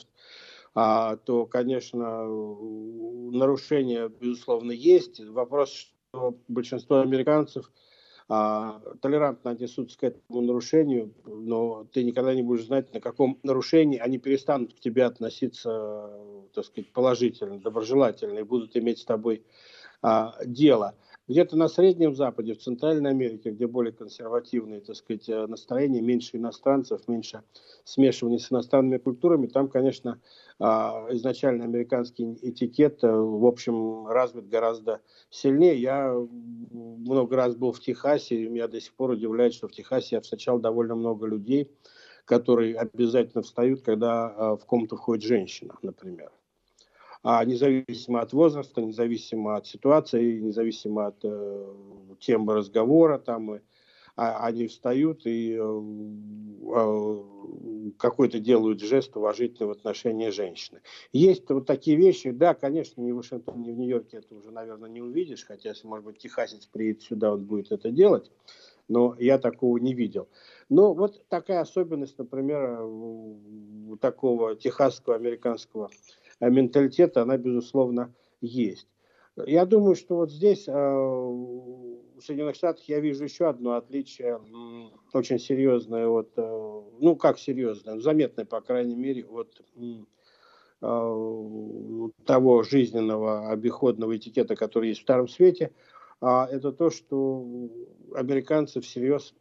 то, 0.76 1.48
конечно, 1.50 2.26
нарушения, 3.32 4.10
безусловно, 4.10 4.72
есть. 4.74 5.22
Вопрос, 5.22 5.72
что 5.72 6.38
большинство 6.50 7.00
американцев 7.00 7.72
а, 8.28 8.82
толерантно 9.02 9.52
отнесутся 9.52 9.98
к 9.98 10.04
этому 10.04 10.42
нарушению, 10.42 11.14
но 11.26 11.86
ты 11.94 12.04
никогда 12.04 12.34
не 12.34 12.42
будешь 12.42 12.66
знать, 12.66 12.94
на 12.94 13.00
каком 13.00 13.40
нарушении 13.44 14.00
они 14.00 14.18
перестанут 14.18 14.74
к 14.74 14.80
тебе 14.80 15.06
относиться, 15.06 16.10
так 16.54 16.66
сказать, 16.66 16.92
положительно, 16.92 17.60
доброжелательно 17.60 18.40
и 18.40 18.44
будут 18.44 18.76
иметь 18.76 19.00
с 19.00 19.06
тобой 19.06 19.44
а, 20.02 20.36
дело. 20.44 20.96
Где-то 21.28 21.58
на 21.58 21.68
Среднем 21.68 22.14
Западе, 22.14 22.54
в 22.54 22.60
Центральной 22.60 23.10
Америке, 23.10 23.50
где 23.50 23.66
более 23.66 23.92
консервативные, 23.92 24.82
так 24.82 24.96
сказать, 24.96 25.28
э, 25.28 25.48
настроения, 25.48 26.00
меньше 26.00 26.38
иностранцев, 26.38 27.08
меньше 27.08 27.42
смешивания 27.84 28.38
с 28.38 28.52
иностранными 28.52 29.00
культурами, 29.00 29.48
там, 29.48 29.68
конечно, 29.68 30.22
а, 30.60 31.08
изначально 31.10 31.64
американский 31.64 32.38
этикет, 32.44 33.04
э, 33.04 33.12
в 33.12 33.44
общем, 33.48 34.06
развит 34.06 34.48
гораздо 34.50 35.02
сильнее. 35.32 35.82
Я 35.82 36.14
много 36.14 37.36
раз 37.36 37.56
был 37.56 37.72
в 37.72 37.80
Техасе, 37.80 38.36
и 38.36 38.48
меня 38.48 38.68
до 38.68 38.80
сих 38.80 38.94
пор 38.94 39.12
удивляет, 39.12 39.56
что 39.56 39.68
в 39.68 39.72
Техасе 39.72 40.18
я 40.18 40.22
встречал 40.22 40.60
довольно 40.60 40.94
много 40.94 41.26
людей, 41.26 41.72
которые 42.26 42.76
обязательно 42.76 43.42
встают, 43.42 43.82
когда 43.82 44.32
э, 44.32 44.58
в 44.62 44.66
комнату 44.68 44.96
входит 44.96 45.24
женщина, 45.24 45.74
например 45.82 46.30
а 46.30 46.45
независимо 47.26 48.22
от 48.22 48.34
возраста, 48.34 48.82
независимо 48.82 49.56
от 49.56 49.66
ситуации, 49.66 50.40
независимо 50.40 51.08
от 51.08 51.18
э, 51.24 51.74
темы 52.20 52.54
разговора, 52.54 53.18
там, 53.18 53.62
а, 54.16 54.46
они 54.46 54.68
встают 54.68 55.26
и 55.26 55.58
э, 55.60 55.82
э, 56.76 57.24
какой-то 57.98 58.40
делают 58.40 58.80
жест 58.80 59.18
уважительный 59.18 59.70
в 59.70 59.72
отношении 59.72 60.30
женщины. 60.30 60.82
Есть 61.14 61.50
вот 61.50 61.66
такие 61.66 61.98
вещи, 61.98 62.30
да, 62.30 62.54
конечно, 62.54 63.02
ни 63.02 63.12
в 63.12 63.16
Вашингтоне, 63.16 63.70
ни 63.70 63.72
в 63.72 63.78
Нью-Йорке 63.80 64.18
это 64.18 64.36
уже, 64.36 64.52
наверное, 64.52 64.90
не 64.90 65.02
увидишь, 65.02 65.46
хотя, 65.46 65.70
если, 65.70 65.88
может 65.88 66.06
быть, 66.06 66.20
техасец 66.20 66.68
приедет 66.68 67.02
сюда, 67.02 67.34
он 67.34 67.44
будет 67.44 67.72
это 67.72 67.90
делать, 67.90 68.32
но 68.88 69.16
я 69.18 69.40
такого 69.40 69.78
не 69.80 69.96
видел. 69.96 70.30
Но 70.70 70.94
вот 70.94 71.28
такая 71.28 71.62
особенность, 71.62 72.20
например, 72.20 73.98
такого 74.00 74.56
техасского, 74.56 75.16
американского 75.16 75.90
Э, 75.90 76.25
менталитета, 76.40 77.22
она, 77.22 77.38
безусловно, 77.38 78.14
есть. 78.42 78.88
Я 79.46 79.66
думаю, 79.66 79.96
что 79.96 80.16
вот 80.16 80.32
здесь, 80.32 80.68
э, 80.68 80.72
в 80.72 82.22
Соединенных 82.22 82.56
Штатах, 82.56 82.84
я 82.88 83.00
вижу 83.00 83.26
еще 83.26 83.48
одно 83.50 83.74
отличие, 83.74 84.40
очень 85.14 85.40
серьезное, 85.40 86.08
от, 86.08 86.32
э, 86.38 86.82
ну 87.00 87.16
как 87.16 87.38
серьезное, 87.38 88.00
заметное, 88.00 88.46
по 88.46 88.62
крайней 88.62 88.96
мере, 88.96 89.26
от 89.26 89.62
того 92.26 92.64
жизненного 92.64 93.50
обиходного 93.50 94.16
этикета, 94.18 94.56
который 94.56 94.90
есть 94.90 95.00
в 95.00 95.04
Старом 95.04 95.28
Свете, 95.28 95.72
а 96.22 96.48
это 96.50 96.72
то, 96.72 96.90
что 96.90 97.46
американцы 98.14 98.82
всерьез 98.82 99.34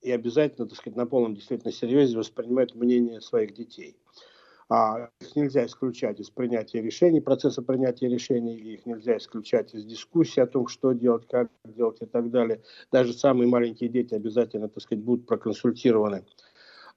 и 0.00 0.10
обязательно, 0.10 0.68
так 0.68 0.78
сказать, 0.78 0.96
на 0.96 1.06
полном 1.06 1.34
действительно 1.34 1.72
серьезе 1.72 2.18
воспринимают 2.18 2.74
мнение 2.74 3.20
своих 3.20 3.54
детей. 3.54 3.96
А 4.74 5.10
их 5.20 5.36
нельзя 5.36 5.66
исключать 5.66 6.18
из 6.18 6.30
принятия 6.30 6.80
решений, 6.80 7.20
процесса 7.20 7.60
принятия 7.60 8.08
решений, 8.08 8.56
их 8.56 8.86
нельзя 8.86 9.18
исключать 9.18 9.74
из 9.74 9.84
дискуссии 9.84 10.40
о 10.40 10.46
том, 10.46 10.66
что 10.66 10.92
делать, 10.94 11.28
как 11.28 11.50
делать 11.66 11.98
и 12.00 12.06
так 12.06 12.30
далее. 12.30 12.62
Даже 12.90 13.12
самые 13.12 13.48
маленькие 13.48 13.90
дети 13.90 14.14
обязательно, 14.14 14.70
так 14.70 14.82
сказать, 14.82 15.04
будут 15.04 15.26
проконсультированы, 15.26 16.24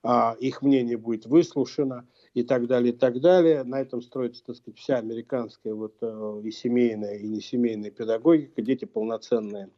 а 0.03 0.37
их 0.39 0.61
мнение 0.61 0.95
будет 0.95 1.25
выслушано 1.25 2.07
и 2.33 2.43
так 2.43 2.65
далее, 2.67 2.93
и 2.93 2.95
так 2.95 3.19
далее. 3.19 3.65
На 3.65 3.81
этом 3.81 4.01
строится, 4.01 4.41
так 4.45 4.55
сказать, 4.55 4.79
вся 4.79 4.95
американская 4.95 5.73
вот 5.73 5.95
э, 5.99 6.41
и 6.45 6.51
семейная, 6.51 7.17
и 7.17 7.27
несемейная 7.27 7.91
педагогика. 7.91 8.61
Дети 8.61 8.85
полноценные 8.85 9.69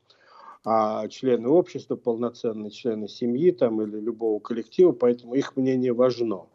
а 0.64 1.08
члены 1.08 1.50
общества, 1.50 1.96
полноценные 1.96 2.70
члены 2.70 3.08
семьи 3.08 3.50
там, 3.50 3.82
или 3.82 4.00
любого 4.00 4.40
коллектива, 4.40 4.92
поэтому 4.92 5.34
их 5.34 5.56
мнение 5.56 5.94
важно. 5.94 6.46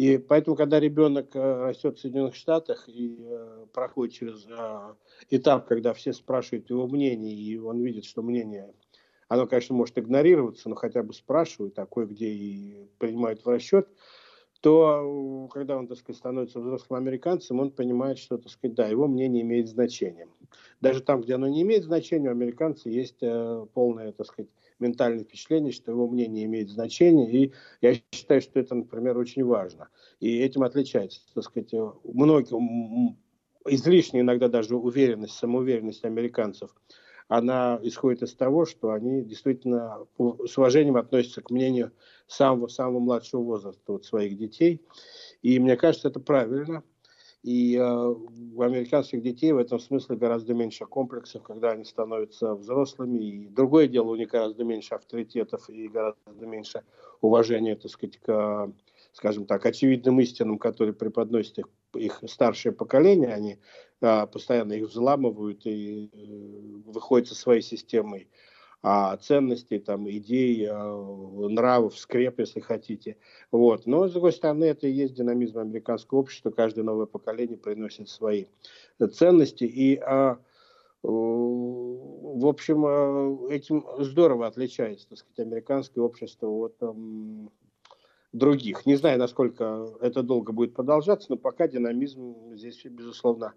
И 0.00 0.16
поэтому, 0.16 0.56
когда 0.56 0.80
ребенок 0.80 1.36
э, 1.36 1.62
растет 1.66 1.98
в 1.98 2.00
Соединенных 2.00 2.34
Штатах 2.34 2.88
и 2.88 3.18
э, 3.20 3.66
проходит 3.70 4.14
через 4.14 4.46
э, 4.46 4.94
этап, 5.28 5.68
когда 5.68 5.92
все 5.92 6.14
спрашивают 6.14 6.70
его 6.70 6.88
мнение, 6.88 7.34
и 7.34 7.58
он 7.58 7.82
видит, 7.82 8.06
что 8.06 8.22
мнение, 8.22 8.72
оно, 9.28 9.46
конечно, 9.46 9.74
может 9.74 9.98
игнорироваться, 9.98 10.70
но 10.70 10.74
хотя 10.74 11.02
бы 11.02 11.12
спрашивают, 11.12 11.74
такое, 11.74 12.06
где 12.06 12.28
и 12.28 12.88
принимают 12.96 13.44
в 13.44 13.48
расчет, 13.50 13.90
то 14.62 15.50
когда 15.52 15.76
он, 15.76 15.86
так 15.86 15.98
сказать, 15.98 16.16
становится 16.16 16.60
взрослым 16.60 16.98
американцем, 16.98 17.60
он 17.60 17.70
понимает, 17.70 18.16
что, 18.16 18.38
так 18.38 18.50
сказать, 18.50 18.74
да, 18.74 18.86
его 18.86 19.06
мнение 19.06 19.42
имеет 19.42 19.68
значение. 19.68 20.28
Даже 20.80 21.02
там, 21.02 21.20
где 21.20 21.34
оно 21.34 21.46
не 21.46 21.60
имеет 21.60 21.84
значения, 21.84 22.30
у 22.30 22.32
американца 22.32 22.88
есть 22.88 23.20
полное, 23.74 24.12
так 24.12 24.26
сказать, 24.26 24.50
ментальное 24.80 25.24
впечатление, 25.24 25.72
что 25.72 25.92
его 25.92 26.08
мнение 26.08 26.44
имеет 26.44 26.70
значение, 26.70 27.30
и 27.30 27.52
я 27.80 27.94
считаю, 28.12 28.40
что 28.40 28.58
это, 28.60 28.74
например, 28.74 29.18
очень 29.18 29.44
важно. 29.44 29.88
И 30.20 30.38
этим 30.38 30.62
отличается, 30.62 31.20
так 31.34 31.44
сказать, 31.44 31.72
многие, 32.04 33.16
излишняя 33.66 34.22
иногда 34.22 34.48
даже 34.48 34.76
уверенность, 34.76 35.34
самоуверенность 35.34 36.04
американцев– 36.04 36.74
она 37.30 37.78
исходит 37.84 38.24
из 38.24 38.34
того, 38.34 38.66
что 38.66 38.90
они 38.90 39.22
действительно 39.22 40.04
с 40.18 40.58
уважением 40.58 40.96
относятся 40.96 41.40
к 41.40 41.50
мнению 41.50 41.92
самого-самого 42.26 42.98
младшего 42.98 43.40
возраста 43.42 43.80
вот, 43.86 44.04
своих 44.04 44.36
детей. 44.36 44.82
И 45.40 45.60
мне 45.60 45.76
кажется, 45.76 46.08
это 46.08 46.18
правильно. 46.18 46.82
И 47.42 47.74
э, 47.76 47.82
у 47.82 48.62
американских 48.62 49.22
детей 49.22 49.52
в 49.52 49.58
этом 49.58 49.78
смысле 49.78 50.16
гораздо 50.16 50.52
меньше 50.52 50.84
комплексов, 50.84 51.42
когда 51.42 51.70
они 51.70 51.84
становятся 51.84 52.54
взрослыми. 52.54 53.18
И 53.18 53.48
другое 53.48 53.88
дело, 53.88 54.10
у 54.10 54.16
них 54.16 54.28
гораздо 54.28 54.64
меньше 54.64 54.94
авторитетов 54.94 55.68
и 55.70 55.88
гораздо 55.88 56.46
меньше 56.46 56.82
уважения, 57.22 57.76
так 57.76 57.90
сказать, 57.90 58.18
к, 58.18 58.72
скажем 59.12 59.46
так, 59.46 59.64
очевидным 59.64 60.20
истинам, 60.20 60.58
которые 60.58 60.92
преподносят 60.92 61.58
их, 61.58 61.68
их 61.94 62.22
старшее 62.26 62.72
поколение. 62.72 63.32
Они 63.32 63.58
а, 64.02 64.26
постоянно 64.26 64.74
их 64.74 64.88
взламывают 64.88 65.64
и 65.64 66.10
э, 66.12 66.90
выходят 66.90 67.28
со 67.28 67.34
своей 67.34 67.62
системой 67.62 68.28
а, 68.82 69.16
ценностей, 69.18 69.78
там, 69.78 70.10
идей, 70.10 70.66
а, 70.70 71.48
нравов, 71.48 71.98
скреп, 71.98 72.38
если 72.38 72.60
хотите. 72.60 73.16
Вот. 73.50 73.86
Но, 73.86 74.08
с 74.08 74.12
другой 74.12 74.32
стороны, 74.32 74.64
это 74.64 74.86
и 74.86 74.92
есть 74.92 75.14
динамизм 75.14 75.58
американского 75.58 76.20
общества. 76.20 76.50
Каждое 76.50 76.82
новое 76.82 77.06
поколение 77.06 77.58
приносит 77.58 78.08
свои 78.08 78.46
ценности. 79.12 79.64
И, 79.64 79.96
а, 79.96 80.38
в 81.02 82.46
общем, 82.46 83.48
этим 83.48 83.86
здорово 83.98 84.46
отличается, 84.46 85.08
так 85.08 85.18
сказать, 85.18 85.46
американское 85.46 86.04
общество 86.04 86.48
от 86.48 86.74
других. 88.32 88.86
Не 88.86 88.96
знаю, 88.96 89.18
насколько 89.18 89.94
это 90.00 90.22
долго 90.22 90.52
будет 90.52 90.74
продолжаться, 90.74 91.28
но 91.30 91.36
пока 91.36 91.68
динамизм 91.68 92.54
здесь, 92.54 92.84
безусловно, 92.84 93.54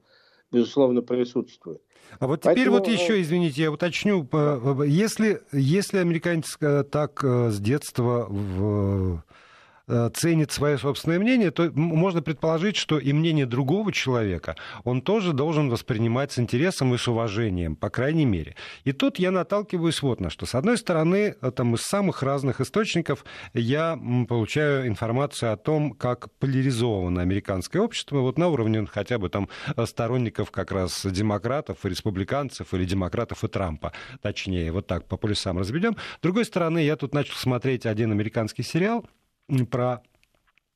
безусловно, 0.53 1.01
присутствует. 1.01 1.81
А 2.19 2.27
вот 2.27 2.41
теперь 2.41 2.69
Поэтому... 2.69 2.77
вот 2.77 2.87
еще, 2.87 3.21
извините, 3.21 3.63
я 3.63 3.71
уточню, 3.71 4.27
если, 4.85 5.41
если 5.51 5.97
американец 5.97 6.55
э, 6.61 6.83
так 6.83 7.23
э, 7.23 7.49
с 7.49 7.59
детства 7.59 8.27
в 8.29 9.23
ценит 9.87 10.51
свое 10.51 10.77
собственное 10.77 11.19
мнение, 11.19 11.51
то 11.51 11.71
можно 11.73 12.21
предположить, 12.21 12.77
что 12.77 12.97
и 12.97 13.11
мнение 13.13 13.45
другого 13.45 13.91
человека 13.91 14.55
он 14.83 15.01
тоже 15.01 15.33
должен 15.33 15.69
воспринимать 15.69 16.31
с 16.31 16.39
интересом 16.39 16.93
и 16.93 16.97
с 16.97 17.07
уважением, 17.07 17.75
по 17.75 17.89
крайней 17.89 18.25
мере. 18.25 18.55
И 18.83 18.91
тут 18.91 19.19
я 19.19 19.31
наталкиваюсь 19.31 20.01
вот 20.01 20.19
на 20.19 20.29
что. 20.29 20.45
С 20.45 20.55
одной 20.55 20.77
стороны, 20.77 21.35
э, 21.39 21.51
там, 21.51 21.75
из 21.75 21.81
самых 21.81 22.23
разных 22.23 22.61
источников 22.61 23.25
я 23.53 23.99
получаю 24.27 24.87
информацию 24.87 25.53
о 25.53 25.57
том, 25.57 25.91
как 25.91 26.31
поляризовано 26.39 27.21
американское 27.21 27.81
общество, 27.81 28.19
вот 28.19 28.37
на 28.37 28.47
уровне 28.47 28.85
хотя 28.85 29.17
бы 29.17 29.29
там 29.29 29.49
э, 29.75 29.85
сторонников 29.85 30.51
как 30.51 30.71
раз 30.71 31.05
демократов 31.05 31.85
и 31.85 31.89
республиканцев 31.89 32.73
или 32.73 32.85
демократов 32.85 33.43
и 33.43 33.47
Трампа, 33.47 33.93
точнее, 34.21 34.71
вот 34.71 34.87
так 34.87 35.07
по 35.07 35.17
полюсам 35.17 35.59
разведем. 35.59 35.95
С 36.19 36.21
другой 36.21 36.45
стороны, 36.45 36.79
я 36.79 36.95
тут 36.95 37.13
начал 37.13 37.35
смотреть 37.35 37.85
один 37.85 38.11
американский 38.11 38.63
сериал, 38.63 39.05
про 39.69 40.01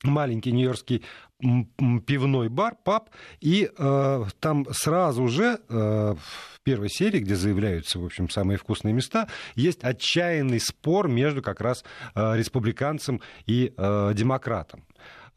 маленький 0.04 0.52
нью-йоркский 0.52 1.04
пивной 1.40 2.50
бар, 2.50 2.76
паб, 2.84 3.10
и 3.40 3.70
э, 3.78 4.24
там 4.40 4.66
сразу 4.72 5.28
же 5.28 5.60
э, 5.70 6.16
в 6.16 6.62
первой 6.64 6.90
серии, 6.90 7.20
где 7.20 7.36
заявляются, 7.36 8.00
в 8.00 8.06
общем, 8.06 8.30
самые 8.30 8.58
вкусные 8.58 8.94
места, 8.94 9.28
есть 9.56 9.84
отчаянный 9.84 10.60
спор 10.60 11.08
между 11.08 11.42
как 11.42 11.62
раз 11.62 11.84
э, 12.16 12.36
республиканцем 12.36 13.22
и 13.46 13.74
э, 13.78 14.12
демократом 14.16 14.84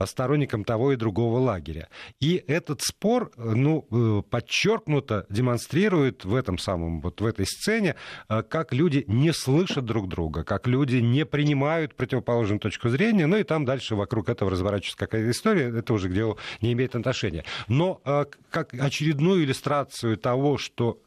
сторонникам 0.06 0.64
того 0.64 0.92
и 0.92 0.96
другого 0.96 1.38
лагеря. 1.38 1.88
И 2.20 2.42
этот 2.46 2.82
спор, 2.82 3.32
ну, 3.36 3.86
э, 3.90 4.22
подчеркнуто 4.28 5.26
демонстрирует 5.28 6.24
в 6.24 6.34
этом 6.34 6.58
самом, 6.58 7.00
вот 7.00 7.20
в 7.20 7.26
этой 7.26 7.46
сцене, 7.46 7.96
э, 8.28 8.42
как 8.42 8.72
люди 8.72 9.04
не 9.06 9.32
слышат 9.32 9.84
друг 9.84 10.08
друга, 10.08 10.44
как 10.44 10.66
люди 10.66 10.96
не 10.96 11.24
принимают 11.24 11.94
противоположную 11.94 12.60
точку 12.60 12.88
зрения, 12.88 13.26
ну 13.26 13.36
и 13.36 13.42
там 13.42 13.64
дальше 13.64 13.94
вокруг 13.94 14.28
этого 14.28 14.50
разворачивается 14.50 14.98
какая-то 14.98 15.30
история, 15.30 15.72
это 15.76 15.92
уже 15.92 16.08
к 16.08 16.12
делу 16.12 16.38
не 16.60 16.72
имеет 16.72 16.96
отношения. 16.96 17.44
Но 17.68 18.00
э, 18.04 18.24
как 18.50 18.74
очередную 18.74 19.44
иллюстрацию 19.44 20.16
того, 20.16 20.58
что 20.58 20.98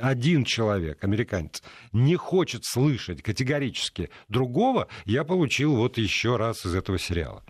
один 0.00 0.44
человек, 0.44 1.04
американец, 1.04 1.62
не 1.92 2.16
хочет 2.16 2.64
слышать 2.64 3.22
категорически 3.22 4.10
другого, 4.28 4.88
я 5.04 5.24
получил 5.24 5.76
вот 5.76 5.98
еще 5.98 6.36
раз 6.36 6.64
из 6.64 6.74
этого 6.74 6.98
сериала. 6.98 7.42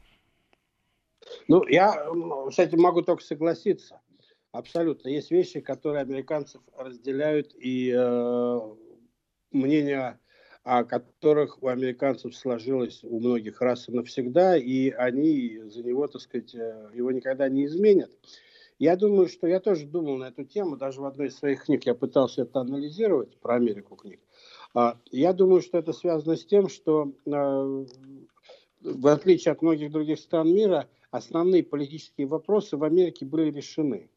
Ну, 1.48 1.66
я 1.66 2.08
с 2.50 2.58
этим 2.58 2.80
могу 2.80 3.02
только 3.02 3.22
согласиться. 3.22 4.00
Абсолютно. 4.52 5.08
Есть 5.08 5.30
вещи, 5.30 5.60
которые 5.60 6.02
американцев 6.02 6.62
разделяют, 6.76 7.54
и 7.54 7.92
э, 7.94 8.60
мнение 9.52 10.18
о 10.66 10.82
которых 10.82 11.62
у 11.62 11.68
американцев 11.68 12.34
сложилось 12.34 13.04
у 13.04 13.20
многих 13.20 13.60
раз 13.60 13.88
и 13.88 13.92
навсегда, 13.92 14.56
и 14.56 14.90
они 14.90 15.60
за 15.66 15.84
него, 15.84 16.08
так 16.08 16.20
сказать, 16.20 16.56
э, 16.56 16.90
его 16.92 17.12
никогда 17.12 17.48
не 17.48 17.66
изменят. 17.66 18.10
Я 18.80 18.96
думаю, 18.96 19.28
что 19.28 19.46
я 19.46 19.60
тоже 19.60 19.86
думал 19.86 20.16
на 20.16 20.24
эту 20.24 20.44
тему, 20.44 20.76
даже 20.76 21.00
в 21.00 21.04
одной 21.04 21.28
из 21.28 21.36
своих 21.36 21.66
книг 21.66 21.86
я 21.86 21.94
пытался 21.94 22.42
это 22.42 22.60
анализировать, 22.60 23.38
про 23.38 23.54
Америку 23.54 23.94
книг. 23.94 24.18
А, 24.74 24.98
я 25.12 25.32
думаю, 25.32 25.62
что 25.62 25.78
это 25.78 25.92
связано 25.92 26.34
с 26.34 26.44
тем, 26.44 26.68
что 26.68 27.12
э, 27.24 27.86
в 28.82 29.06
отличие 29.06 29.52
от 29.52 29.62
многих 29.62 29.92
других 29.92 30.18
стран 30.18 30.52
мира, 30.52 30.88
основные 31.10 31.62
политические 31.62 32.26
вопросы 32.26 32.76
в 32.76 32.84
Америке 32.84 33.24
были 33.24 33.50
решены. 33.50 34.10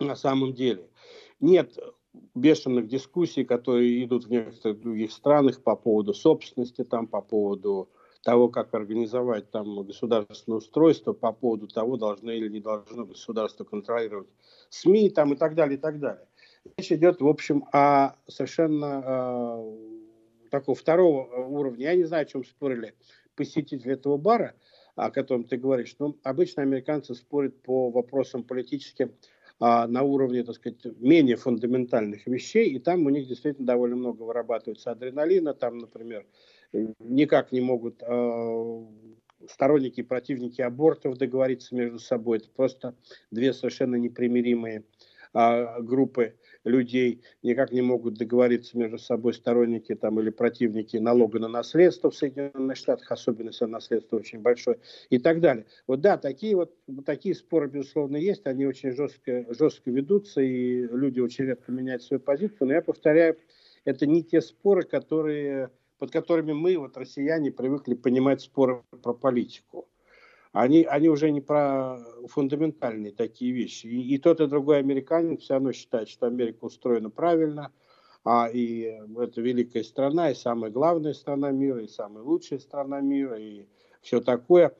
На 0.00 0.16
самом 0.16 0.54
деле. 0.54 0.88
Нет 1.40 1.78
бешеных 2.34 2.88
дискуссий, 2.88 3.44
которые 3.44 4.04
идут 4.04 4.26
в 4.26 4.30
некоторых 4.30 4.80
других 4.80 5.12
странах 5.12 5.62
по 5.62 5.76
поводу 5.76 6.14
собственности, 6.14 6.84
там, 6.84 7.06
по 7.06 7.20
поводу 7.20 7.90
того, 8.22 8.48
как 8.48 8.74
организовать 8.74 9.50
там 9.50 9.84
государственное 9.84 10.58
устройство, 10.58 11.12
по 11.12 11.32
поводу 11.32 11.68
того, 11.68 11.96
должно 11.96 12.32
или 12.32 12.48
не 12.48 12.60
должно 12.60 13.04
государство 13.04 13.64
контролировать 13.64 14.28
СМИ 14.70 15.10
там, 15.10 15.34
и 15.34 15.36
так 15.36 15.54
далее, 15.54 15.76
и 15.76 15.80
так 15.80 16.00
далее. 16.00 16.26
Речь 16.76 16.92
идет, 16.92 17.20
в 17.20 17.28
общем, 17.28 17.64
о 17.72 18.14
совершенно 18.26 19.02
э, 19.04 20.48
такого 20.50 20.74
второго 20.74 21.46
уровня. 21.46 21.90
Я 21.90 21.94
не 21.96 22.04
знаю, 22.04 22.22
о 22.22 22.26
чем 22.26 22.44
спорили 22.44 22.94
посетители 23.34 23.92
этого 23.92 24.16
бара, 24.16 24.54
о 24.96 25.10
котором 25.10 25.44
ты 25.44 25.56
говоришь, 25.56 25.96
но 25.98 26.16
обычно 26.22 26.62
американцы 26.62 27.14
спорят 27.14 27.60
по 27.62 27.90
вопросам 27.90 28.44
политическим 28.44 29.12
а, 29.60 29.86
на 29.86 30.02
уровне, 30.02 30.44
так 30.44 30.56
сказать, 30.56 30.84
менее 30.98 31.36
фундаментальных 31.36 32.26
вещей, 32.26 32.70
и 32.70 32.78
там 32.78 33.06
у 33.06 33.10
них 33.10 33.26
действительно 33.26 33.66
довольно 33.66 33.96
много 33.96 34.22
вырабатывается 34.22 34.90
адреналина, 34.90 35.54
там, 35.54 35.78
например, 35.78 36.26
никак 36.72 37.52
не 37.52 37.60
могут 37.60 38.02
а, 38.02 38.86
сторонники 39.48 40.00
и 40.00 40.04
противники 40.04 40.60
абортов 40.60 41.18
договориться 41.18 41.74
между 41.74 41.98
собой. 41.98 42.38
Это 42.38 42.48
просто 42.50 42.94
две 43.30 43.52
совершенно 43.52 43.96
непримиримые 43.96 44.84
а, 45.34 45.80
группы 45.80 46.36
людей 46.62 47.22
никак 47.42 47.72
не 47.72 47.82
могут 47.82 48.14
договориться 48.14 48.78
между 48.78 48.98
собой 48.98 49.34
сторонники 49.34 49.94
там, 49.94 50.20
или 50.20 50.30
противники 50.30 50.96
налога 50.96 51.40
на 51.40 51.48
наследство 51.48 52.10
в 52.10 52.16
Соединенных 52.16 52.76
Штатах, 52.76 53.10
особенно 53.10 53.48
если 53.48 53.64
наследство 53.66 54.16
очень 54.16 54.38
большое, 54.38 54.78
и 55.10 55.18
так 55.18 55.40
далее. 55.40 55.66
Вот 55.86 56.00
да, 56.00 56.16
такие 56.16 56.54
вот 56.56 56.74
такие 57.04 57.34
споры, 57.34 57.68
безусловно, 57.68 58.16
есть, 58.16 58.46
они 58.46 58.64
очень 58.64 58.92
жестко, 58.92 59.44
жестко 59.52 59.90
ведутся, 59.90 60.40
и 60.40 60.82
люди 60.82 61.18
очень 61.18 61.46
редко 61.46 61.72
меняют 61.72 62.02
свою 62.02 62.20
позицию, 62.20 62.68
но 62.68 62.74
я 62.74 62.82
повторяю, 62.82 63.36
это 63.84 64.06
не 64.06 64.22
те 64.22 64.40
споры, 64.40 64.84
которые, 64.84 65.70
под 65.98 66.12
которыми 66.12 66.52
мы, 66.52 66.78
вот 66.78 66.96
россияне, 66.96 67.50
привыкли 67.50 67.94
понимать 67.94 68.40
споры 68.40 68.82
про 69.02 69.12
политику 69.12 69.88
они, 70.54 70.84
они 70.84 71.08
уже 71.08 71.32
не 71.32 71.40
про 71.40 71.98
фундаментальные 72.28 73.12
такие 73.12 73.52
вещи. 73.52 73.86
И, 73.86 74.14
и 74.14 74.18
тот, 74.18 74.40
и 74.40 74.46
другой 74.46 74.78
американец 74.78 75.42
все 75.42 75.54
равно 75.54 75.72
считает, 75.72 76.08
что 76.08 76.26
Америка 76.26 76.64
устроена 76.64 77.10
правильно, 77.10 77.72
а 78.24 78.48
и 78.48 78.82
это 79.18 79.40
великая 79.40 79.82
страна, 79.82 80.30
и 80.30 80.34
самая 80.34 80.70
главная 80.70 81.12
страна 81.12 81.50
мира, 81.50 81.82
и 81.82 81.88
самая 81.88 82.22
лучшая 82.22 82.60
страна 82.60 83.00
мира, 83.00 83.36
и 83.36 83.66
все 84.00 84.20
такое. 84.20 84.72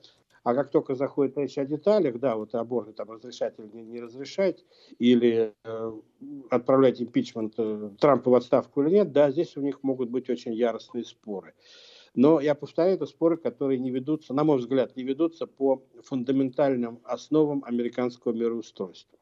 А 0.43 0.55
как 0.55 0.71
только 0.71 0.95
заходит 0.95 1.37
речь 1.37 1.57
о 1.57 1.65
деталях, 1.65 2.19
да, 2.19 2.37
вот 2.37 2.55
аборт 2.55 2.95
там 2.95 3.11
разрешать 3.11 3.55
или 3.57 3.67
не, 3.73 3.83
не 3.83 3.99
разрешать, 3.99 4.63
или 4.97 5.53
э, 5.65 5.91
отправлять 6.51 7.01
импичмент 7.01 7.55
э, 7.57 7.89
Трампа 7.99 8.31
в 8.31 8.35
отставку 8.35 8.81
или 8.81 8.91
нет, 8.91 9.11
да, 9.11 9.29
здесь 9.29 9.57
у 9.57 9.61
них 9.61 9.83
могут 9.83 10.09
быть 10.09 10.29
очень 10.29 10.53
яростные 10.53 11.03
споры. 11.03 11.53
Но 12.15 12.39
я 12.39 12.55
повторяю, 12.55 12.95
это 12.95 13.05
споры, 13.05 13.37
которые 13.37 13.79
не 13.79 13.91
ведутся, 13.91 14.33
на 14.33 14.43
мой 14.43 14.57
взгляд, 14.57 14.95
не 14.95 15.03
ведутся 15.03 15.47
по 15.47 15.83
фундаментальным 16.03 16.99
основам 17.03 17.63
американского 17.65 18.33
мироустройства. 18.33 19.17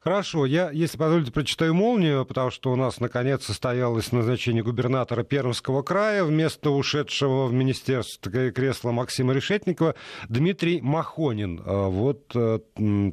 Хорошо, 0.00 0.46
я, 0.46 0.70
если 0.70 0.98
позволите, 0.98 1.32
прочитаю 1.32 1.74
«Молнию», 1.74 2.24
потому 2.24 2.50
что 2.50 2.70
у 2.70 2.76
нас, 2.76 3.00
наконец, 3.00 3.44
состоялось 3.44 4.12
назначение 4.12 4.62
губернатора 4.62 5.24
Пермского 5.24 5.82
края 5.82 6.22
вместо 6.22 6.70
ушедшего 6.70 7.46
в 7.46 7.52
министерство 7.52 8.52
кресла 8.52 8.92
Максима 8.92 9.32
Решетникова 9.32 9.96
Дмитрий 10.28 10.80
Махонин. 10.80 11.60
А 11.66 11.88
вот 11.88 12.30
э, 12.36 12.60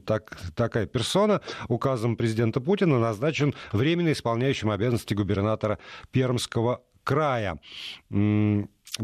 так, 0.06 0.38
такая 0.56 0.86
персона 0.86 1.42
указом 1.68 2.16
президента 2.16 2.62
Путина 2.62 3.00
назначен 3.00 3.56
временно 3.72 4.12
исполняющим 4.12 4.70
обязанности 4.70 5.16
губернатора 5.16 5.80
Пермского 6.12 6.84
края 7.04 7.60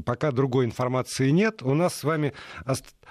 пока 0.05 0.31
другой 0.31 0.65
информации 0.65 1.29
нет. 1.29 1.63
У 1.63 1.73
нас 1.73 1.95
с 1.95 2.03
вами 2.03 2.33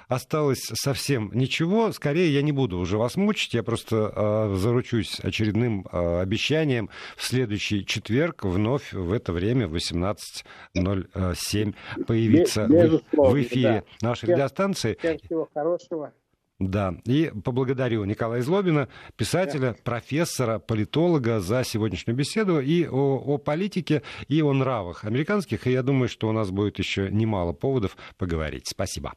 осталось 0.09 0.71
совсем 0.75 1.31
ничего. 1.35 1.91
Скорее, 1.93 2.33
я 2.33 2.43
не 2.43 2.53
буду 2.53 2.79
уже 2.79 2.97
вас 2.99 3.17
мучить. 3.17 3.55
Я 3.55 3.63
просто 3.63 4.13
э, 4.15 4.55
заручусь 4.57 5.21
очередным 5.21 5.87
э, 5.91 6.21
обещанием 6.21 6.91
в 7.17 7.23
следующий 7.23 7.83
четверг 7.85 8.45
вновь 8.45 8.93
в 8.93 9.13
это 9.13 9.33
время 9.33 9.67
в 9.69 9.75
18.07 9.75 11.75
появиться 12.07 12.67
в, 12.67 13.01
в 13.13 13.43
эфире 13.43 13.85
да. 14.01 14.09
нашей 14.09 14.27
всем, 14.27 14.35
радиостанции. 14.35 14.97
Всем 14.99 15.19
всего 15.19 15.49
хорошего. 15.53 16.13
Да, 16.59 16.97
и 17.05 17.31
поблагодарю 17.45 18.03
Николая 18.05 18.43
Злобина, 18.43 18.89
писателя, 19.17 19.77
профессора, 19.85 20.59
политолога 20.59 21.39
за 21.39 21.63
сегодняшнюю 21.63 22.17
беседу 22.17 22.59
и 22.59 22.85
о, 22.85 23.17
о 23.19 23.39
политике, 23.39 24.03
и 24.27 24.43
о 24.43 24.53
нравах 24.53 25.05
американских. 25.05 25.69
И 25.69 25.71
я 25.71 25.85
думаю, 25.85 26.09
что 26.09 26.29
у 26.29 26.33
нас 26.33 26.51
будет 26.51 26.81
еще 26.81 27.11
немало 27.13 27.53
поводов 27.53 27.97
поговорить. 28.17 28.67
Спасибо. 28.67 29.15